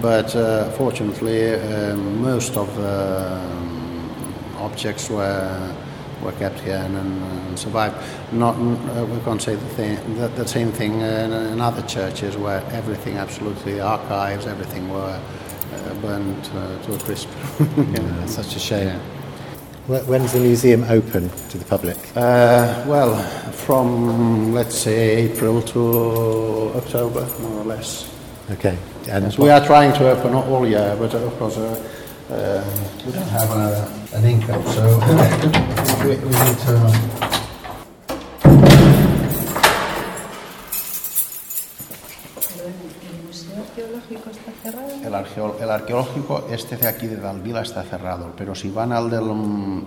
[0.00, 5.74] but uh, fortunately, um, most of the um, objects were
[6.22, 7.96] were kept here and, and survived.
[8.32, 12.36] Not uh, we can't say the thing the, the same thing in, in other churches
[12.36, 15.20] where everything, absolutely, archives, everything were
[15.74, 17.28] uh, burned uh, to a crisp.
[17.76, 19.00] Yeah, such a shame.
[19.86, 21.96] Wh- When's the museum open to the public?
[22.16, 23.16] Uh, well,
[23.52, 28.08] from let's say April to October, more or less.
[28.50, 28.76] Okay.
[29.08, 31.74] And Yes, we are trying to open all year, but of course uh,
[32.30, 32.62] uh,
[33.06, 34.82] we don't have a, an income, so
[36.04, 37.92] we, we need to.
[42.64, 44.88] ¿El Museo Arqueológico está cerrado?
[45.04, 49.10] El, arqueo- el arqueológico este de aquí de Dalvila está cerrado, pero si van al,
[49.10, 49.24] del,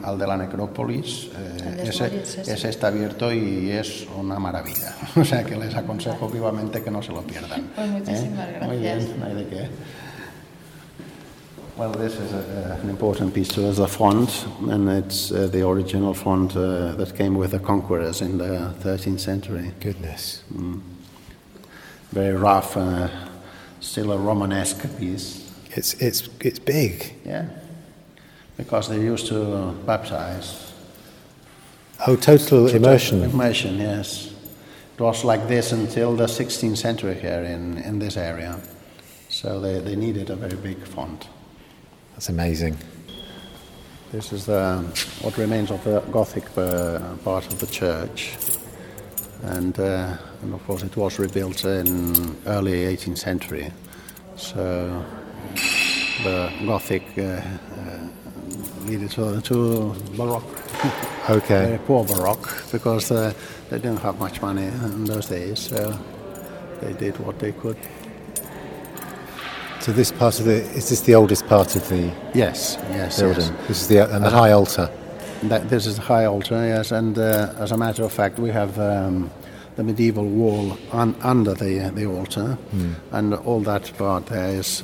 [0.04, 2.54] al de la necrópolis, eh, ese, Moritz, ese.
[2.54, 4.96] ese está abierto y es una maravilla.
[5.16, 7.70] O sea que les aconsejo vivamente que no se lo pierdan.
[7.76, 9.18] Pues muchísimas Muy bien, gracias.
[9.18, 9.70] no hay de qué.
[11.78, 15.68] Well, this is a, an important piece to us, the font, and it's uh, the
[15.68, 19.74] original font uh, that came with the conquerors in the 13th century.
[19.82, 20.42] goodness.
[22.12, 23.10] Very rough, uh,
[23.82, 25.52] still a Romanesque piece.
[25.72, 27.14] It's, it's, it's big.
[27.26, 27.50] Yeah,
[28.56, 30.72] because they used to baptize.
[32.08, 33.22] Oh, total immersion.
[33.22, 34.34] Immersion, yes.
[34.98, 38.62] It was like this until the 16th century here in, in this area.
[39.28, 41.28] So they, they needed a very big font.
[42.16, 42.78] That's amazing.
[44.14, 44.78] This is the,
[45.22, 48.38] what remains of the Gothic uh, part of the church.
[49.44, 53.70] And, uh, and of course, it was rebuilt in early 18th century.
[54.38, 55.04] So
[56.24, 58.08] the Gothic uh, uh,
[58.86, 60.44] leaded to, to Baroque.
[61.28, 61.66] Okay.
[61.66, 63.34] Very poor Baroque because uh,
[63.72, 65.60] they didn't have much money in those days.
[65.60, 66.00] So
[66.82, 67.78] they did what they could.
[69.86, 73.54] So this part of the is this the oldest part of the Yes, yes, building?
[73.54, 73.68] yes.
[73.68, 74.90] This is the and the high altar.
[75.44, 78.50] That, this is the high altar, yes, and uh, as a matter of fact, we
[78.50, 79.30] have um,
[79.76, 82.58] the medieval wall un, under the the altar,
[83.12, 84.82] and all that part there is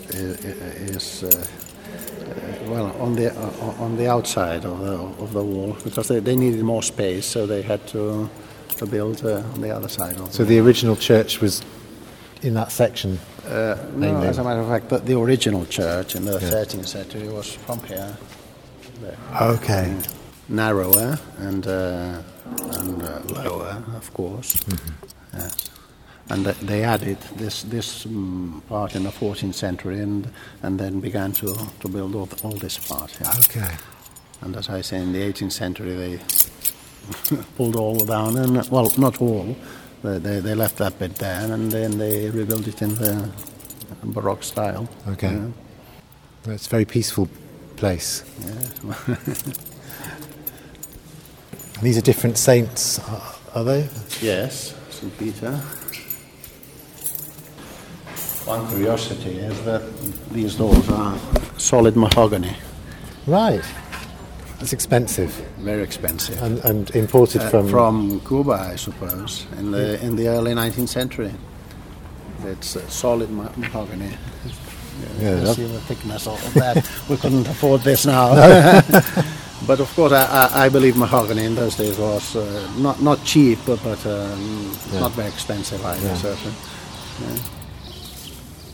[0.94, 1.24] is.
[1.24, 6.10] Uh, uh, well, on the uh, on the outside of the of the wall, because
[6.10, 8.30] they, they needed more space, so they had to
[8.78, 10.20] to build uh, on the other side.
[10.20, 11.64] Of So the original church was
[12.44, 13.20] in that section.
[13.48, 17.28] Uh, no, as a matter of fact, the, the original church in the 13th century
[17.28, 18.16] was from here.
[19.42, 19.96] Okay.
[20.48, 22.22] narrower and uh,
[22.80, 24.60] and uh, lower, of course.
[25.34, 25.70] Yes.
[26.30, 30.28] And th- they added this this um, part in the 14th century, and
[30.64, 33.18] and then began to, to build all, all this part.
[33.22, 33.34] yeah.
[33.40, 33.76] Okay.
[34.42, 36.20] And as I say, in the 18th century, they
[37.58, 39.56] pulled all down, and well, not all.
[40.04, 43.30] They, they, left that bit there, and then they rebuilt it in the
[44.04, 44.90] Baroque style.
[45.08, 45.32] Okay.
[45.34, 46.54] Yeah.
[46.54, 47.30] It's a very peaceful
[47.76, 48.24] place.
[48.40, 49.06] Yeah.
[51.82, 53.90] These are different saints, are, are they?
[54.22, 55.18] Yes, St.
[55.18, 55.52] Peter.
[58.46, 59.82] One curiosity is that
[60.32, 61.18] these doors are
[61.58, 62.56] solid mahogany,
[63.28, 63.64] Right.
[64.62, 66.42] That's expensive very expensive.
[66.44, 67.68] and, and imported Uh, from.
[67.70, 71.32] from Cuba, I suppose, in the in the early 19th century.
[72.46, 74.12] It's uh, solid ma- mahogany.
[75.20, 76.76] Yeah, You see the thickness of that.
[77.10, 78.36] we couldn't afford this now.
[79.68, 82.44] but of course, I, I, I believe mahogany in those days was uh,
[82.78, 86.08] not not cheap, but, but um, not very expensive either.
[86.08, 86.16] Yeah.
[86.22, 86.54] Certainly.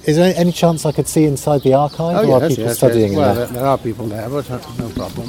[0.05, 2.27] Is there any chance I could see inside the archive?
[2.29, 3.53] or are people studying Oh, Well, there, there?
[3.59, 5.27] there are people there, but uh, no problem.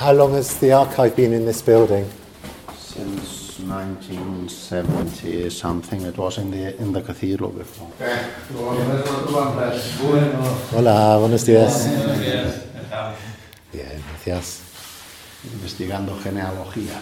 [0.00, 2.06] How long has the archive been in this building?
[2.74, 7.86] Since 1970 something, it was in the in the cathedral before.
[10.72, 11.86] Hola, buenos días.
[13.70, 14.62] Bien, gracias.
[15.52, 16.98] Investigando genealogía.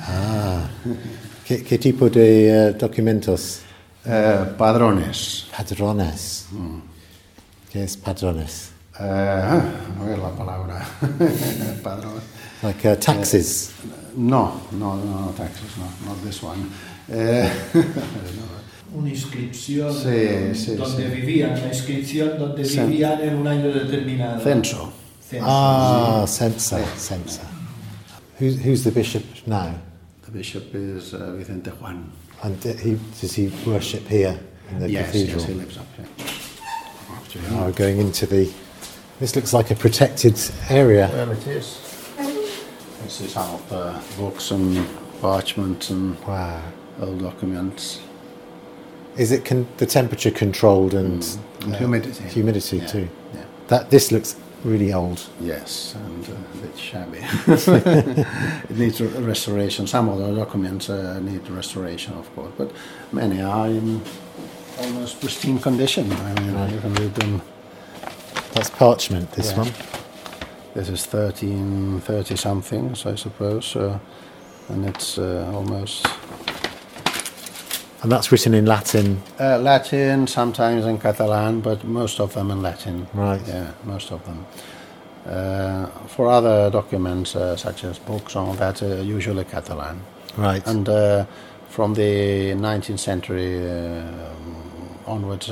[0.00, 0.70] Ah,
[1.44, 3.60] ¿qué, qué tipo de eh, documentos?
[4.06, 5.48] Eh, padrones.
[5.54, 6.46] Padrones.
[7.70, 8.69] ¿Qué es padrones?
[9.00, 9.60] Eh,
[10.00, 10.84] a ver la palabra.
[11.82, 12.20] Padrón.
[12.62, 13.72] Like uh, taxes.
[14.16, 16.66] No, no, no, no, taxes, no, not this one.
[17.10, 17.48] Eh,
[18.94, 21.14] una inscripción Sí, sí, donde sí.
[21.20, 22.78] vivían, una inscripción donde Sí.
[22.80, 24.40] vivían en un año determinado.
[24.42, 24.92] censo.
[25.26, 25.46] Censo.
[25.48, 27.44] Ah, censor, censor.
[28.38, 29.74] Who's, who's the bishop now?
[30.24, 32.10] The bishop is uh, Vicente Juan.
[32.42, 34.38] And he, does he worship here
[34.70, 35.40] in the yes, cathedral?
[35.40, 36.06] yes, he lives up here.
[37.16, 37.54] After him.
[37.54, 38.50] Now we're going into the.
[39.20, 40.38] This looks like a protected
[40.70, 41.10] area.
[41.12, 41.78] Well, it is.
[43.04, 44.86] This is some of the books and
[45.20, 46.62] parchments and Wow.
[47.00, 48.00] old documents.
[49.18, 51.22] Is it con- the temperature controlled and,
[51.62, 52.24] And humidity.
[52.24, 53.08] humidity Yeah, too?
[53.34, 53.40] yeah.
[53.68, 55.26] That this looks really old.
[55.40, 57.18] Yes, and uh, a bit shabby.
[58.70, 59.86] it needs re- restoration.
[59.86, 62.70] Some of the documents uh, need restoration, of course, but
[63.12, 64.00] many are in
[64.78, 66.10] almost pristine condition.
[66.12, 67.42] I mean, you can read them.
[68.54, 69.32] That's parchment.
[69.32, 69.58] This Yeah.
[69.58, 69.72] one.
[70.74, 73.98] this is 1330 something, so I suppose, uh,
[74.68, 76.06] and it's uh, almost
[78.02, 79.20] And that's written in Latin.
[79.38, 83.06] uh, Latin, sometimes in Catalan, but most of them in Latin.
[83.12, 83.42] Right.
[83.46, 84.46] Yeah, most of them.
[85.28, 88.86] Uh, for other documents, uh, such as books, all that, uh,
[89.16, 90.00] usually Catalan.
[90.38, 90.66] Right.
[90.66, 91.26] And uh,
[91.68, 94.02] from the 19th century uh,
[95.06, 95.50] onwards,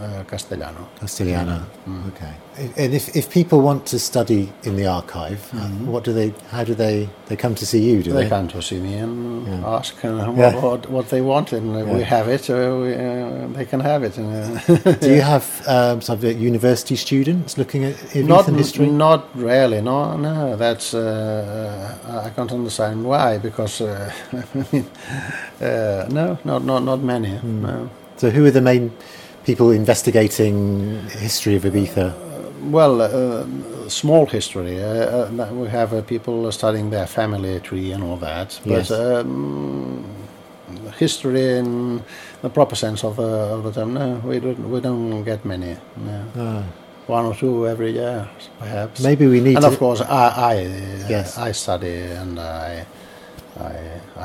[0.00, 0.88] uh, Castellano.
[1.00, 1.66] Castellano.
[2.08, 2.32] Okay.
[2.76, 6.32] And if, if people want to study in the archive, uh, what do they?
[6.50, 7.08] How do they?
[7.26, 8.24] They come to see you, do they?
[8.24, 9.76] They come to see me and Yeah.
[9.76, 10.60] ask uh, what, Yeah.
[10.60, 12.48] what, what they want, and uh, we have it.
[12.48, 14.14] We, uh, they can have it.
[15.00, 18.86] Do you have um, uh, university students looking at Ibizan not history?
[18.90, 19.80] Not really.
[19.80, 20.56] No, no.
[20.56, 23.38] That's uh, I can't understand why.
[23.38, 24.12] Because uh,
[25.60, 27.36] uh, no, not not not many.
[27.36, 27.62] Hmm.
[27.62, 27.90] No.
[28.16, 28.90] So who are the main
[29.48, 30.54] people investigating
[31.26, 32.06] history of Ibiza?
[32.70, 33.08] Well, uh,
[33.88, 34.76] small history.
[34.82, 38.60] Uh, uh, we have uh, people studying their family tree and all that.
[38.64, 38.88] Yes.
[38.90, 40.04] But um,
[40.98, 42.02] history in
[42.42, 43.22] the proper sense of the,
[43.56, 45.76] of the term, no, we don't, we don't get many.
[45.96, 46.18] No.
[46.36, 46.62] Ah,
[47.06, 48.28] One or two every year,
[48.58, 49.00] perhaps.
[49.02, 49.70] maybe we need and to.
[49.72, 51.38] of course, I I, uh, Yes.
[51.48, 52.84] I study and I
[53.70, 53.72] I,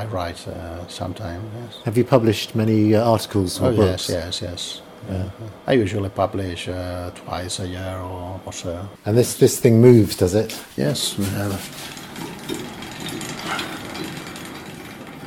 [0.00, 1.44] I write uh, sometimes.
[1.60, 1.72] Yes.
[1.86, 4.08] Have you published many uh, articles or Oh books?
[4.10, 4.62] yes, yes, yes.
[5.10, 5.28] Uh,
[5.66, 8.88] I usually publish uh, twice a year or, or so.
[9.04, 10.58] And this this thing moves, does it?
[10.76, 11.60] Yes, we have.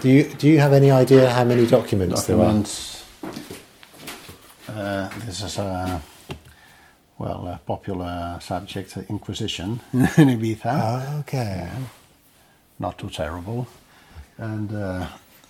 [0.01, 3.03] Do you do you have any idea how many documents, documents.
[4.69, 6.01] Uh, this is a
[7.17, 10.61] well a popular subject, Inquisition in Ibiza.
[10.63, 11.03] there are?
[11.07, 11.69] Ah, okay.
[12.80, 13.67] Not too terrible.
[14.38, 15.07] And uh,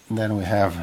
[0.09, 0.73] then we have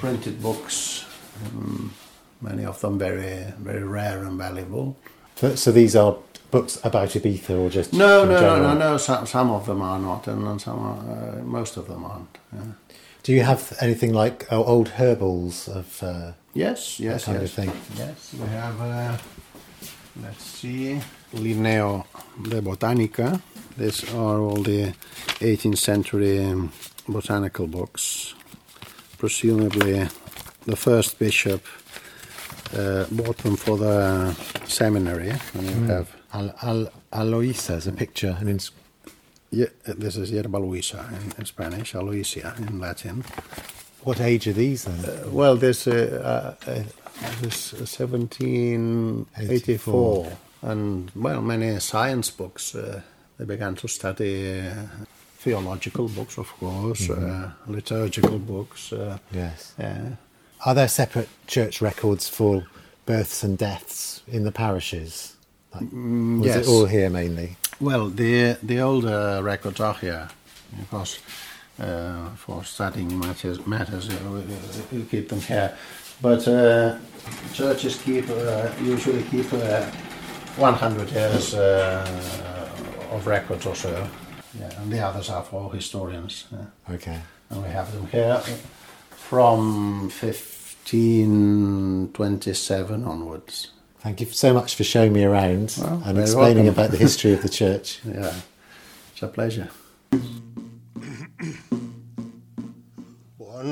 [0.00, 1.04] printed books.
[1.46, 1.92] Um,
[2.40, 4.96] many of them very very rare and valuable.
[5.36, 6.16] So, so these are
[6.50, 8.74] books about Ibiza or just No, no, no, general?
[8.74, 8.96] no, no.
[8.96, 12.38] Some, some of them are not, and some are, uh, most of them aren't.
[12.52, 12.72] Yeah.
[13.22, 16.02] Do you have anything like uh, old herbals of?
[16.02, 17.52] Uh, Yes, yes, kind of yes.
[17.54, 17.70] thing.
[17.96, 18.80] Yes, we have.
[18.80, 19.16] Uh,
[20.22, 21.00] let's see,
[21.34, 22.04] Linneo
[22.42, 23.40] de Botanica.
[23.76, 24.92] These are all the
[25.40, 26.72] 18th century um,
[27.06, 28.34] botanical books.
[29.18, 30.08] Presumably,
[30.64, 31.62] the first bishop
[32.76, 34.32] uh, bought them for the
[34.66, 36.08] seminary, and you have.
[36.32, 38.70] Al- Al- Aloisa is a picture, and
[39.50, 43.24] Yeah, this is Yerba Luisa in, in Spanish, Aloysia in Latin.
[44.04, 45.32] what age are these then?
[45.32, 46.82] Well, this uh, uh, uh,
[47.40, 52.74] this 1784, and well, many science books.
[52.74, 53.00] Uh,
[53.38, 54.74] they began to study uh,
[55.38, 58.92] theological books, of course, uh, liturgical books.
[58.92, 59.74] Uh, yes.
[59.78, 60.16] yeah.
[60.66, 62.66] Are there separate church records for
[63.06, 65.36] births and deaths in the parishes?
[65.74, 66.56] Like, was yes.
[66.56, 67.56] it all here mainly?
[67.80, 70.28] Well, the the older records are here
[70.80, 71.20] because
[71.78, 74.42] uh, for studying matters, matters uh,
[74.92, 75.76] we, we keep them here.
[76.20, 76.98] But uh,
[77.52, 79.86] churches keep uh, usually keep uh,
[80.56, 84.08] 100 years uh, of records or so.
[84.58, 86.44] Yeah, and the others are for historians.
[86.52, 86.94] yeah.
[86.94, 87.18] Okay.
[87.50, 88.40] And we have them here
[89.10, 93.70] from 1527 onwards.
[94.00, 96.84] Thank you so much for showing me around Well, and explaining welcome.
[96.84, 97.98] about the history of the church.
[98.04, 98.34] Yeah,
[99.12, 99.68] it's a pleasure.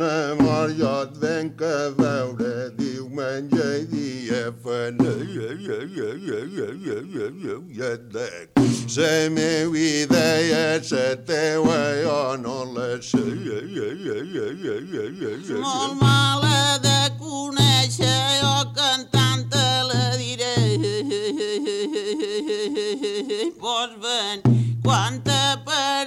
[0.00, 5.50] memòria et ven que veure diumenge i dia fana i la
[9.36, 13.24] meva idea la teua jo no la sé
[15.66, 19.44] molt mala de conèixer oh, jo cantant
[19.90, 20.56] la diré.
[23.60, 24.42] Pots venir
[24.84, 26.05] quan t'apareix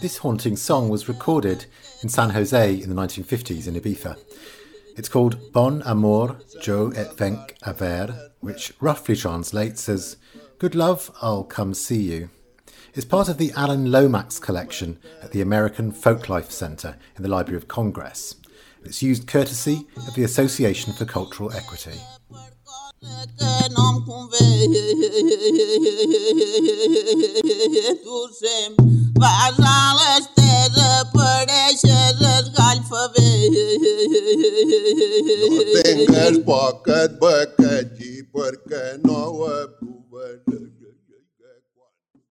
[0.00, 1.66] This haunting song was recorded
[2.04, 4.16] in San Jose in the 1950s in Ibiza.
[4.96, 10.16] It's called Bon Amor, Jo et Venc a Ver, which roughly translates as
[10.58, 12.30] Good Love, I'll Come See You.
[12.94, 17.56] It's part of the Alan Lomax collection at the American Folklife Centre in the Library
[17.56, 18.36] of Congress.
[18.84, 21.98] It's used courtesy of the Association for Cultural Equity.
[29.22, 33.84] barrales desapareixen els galfabets.
[35.44, 40.77] No tengues por que et bequegi perquè no ho aprovarem.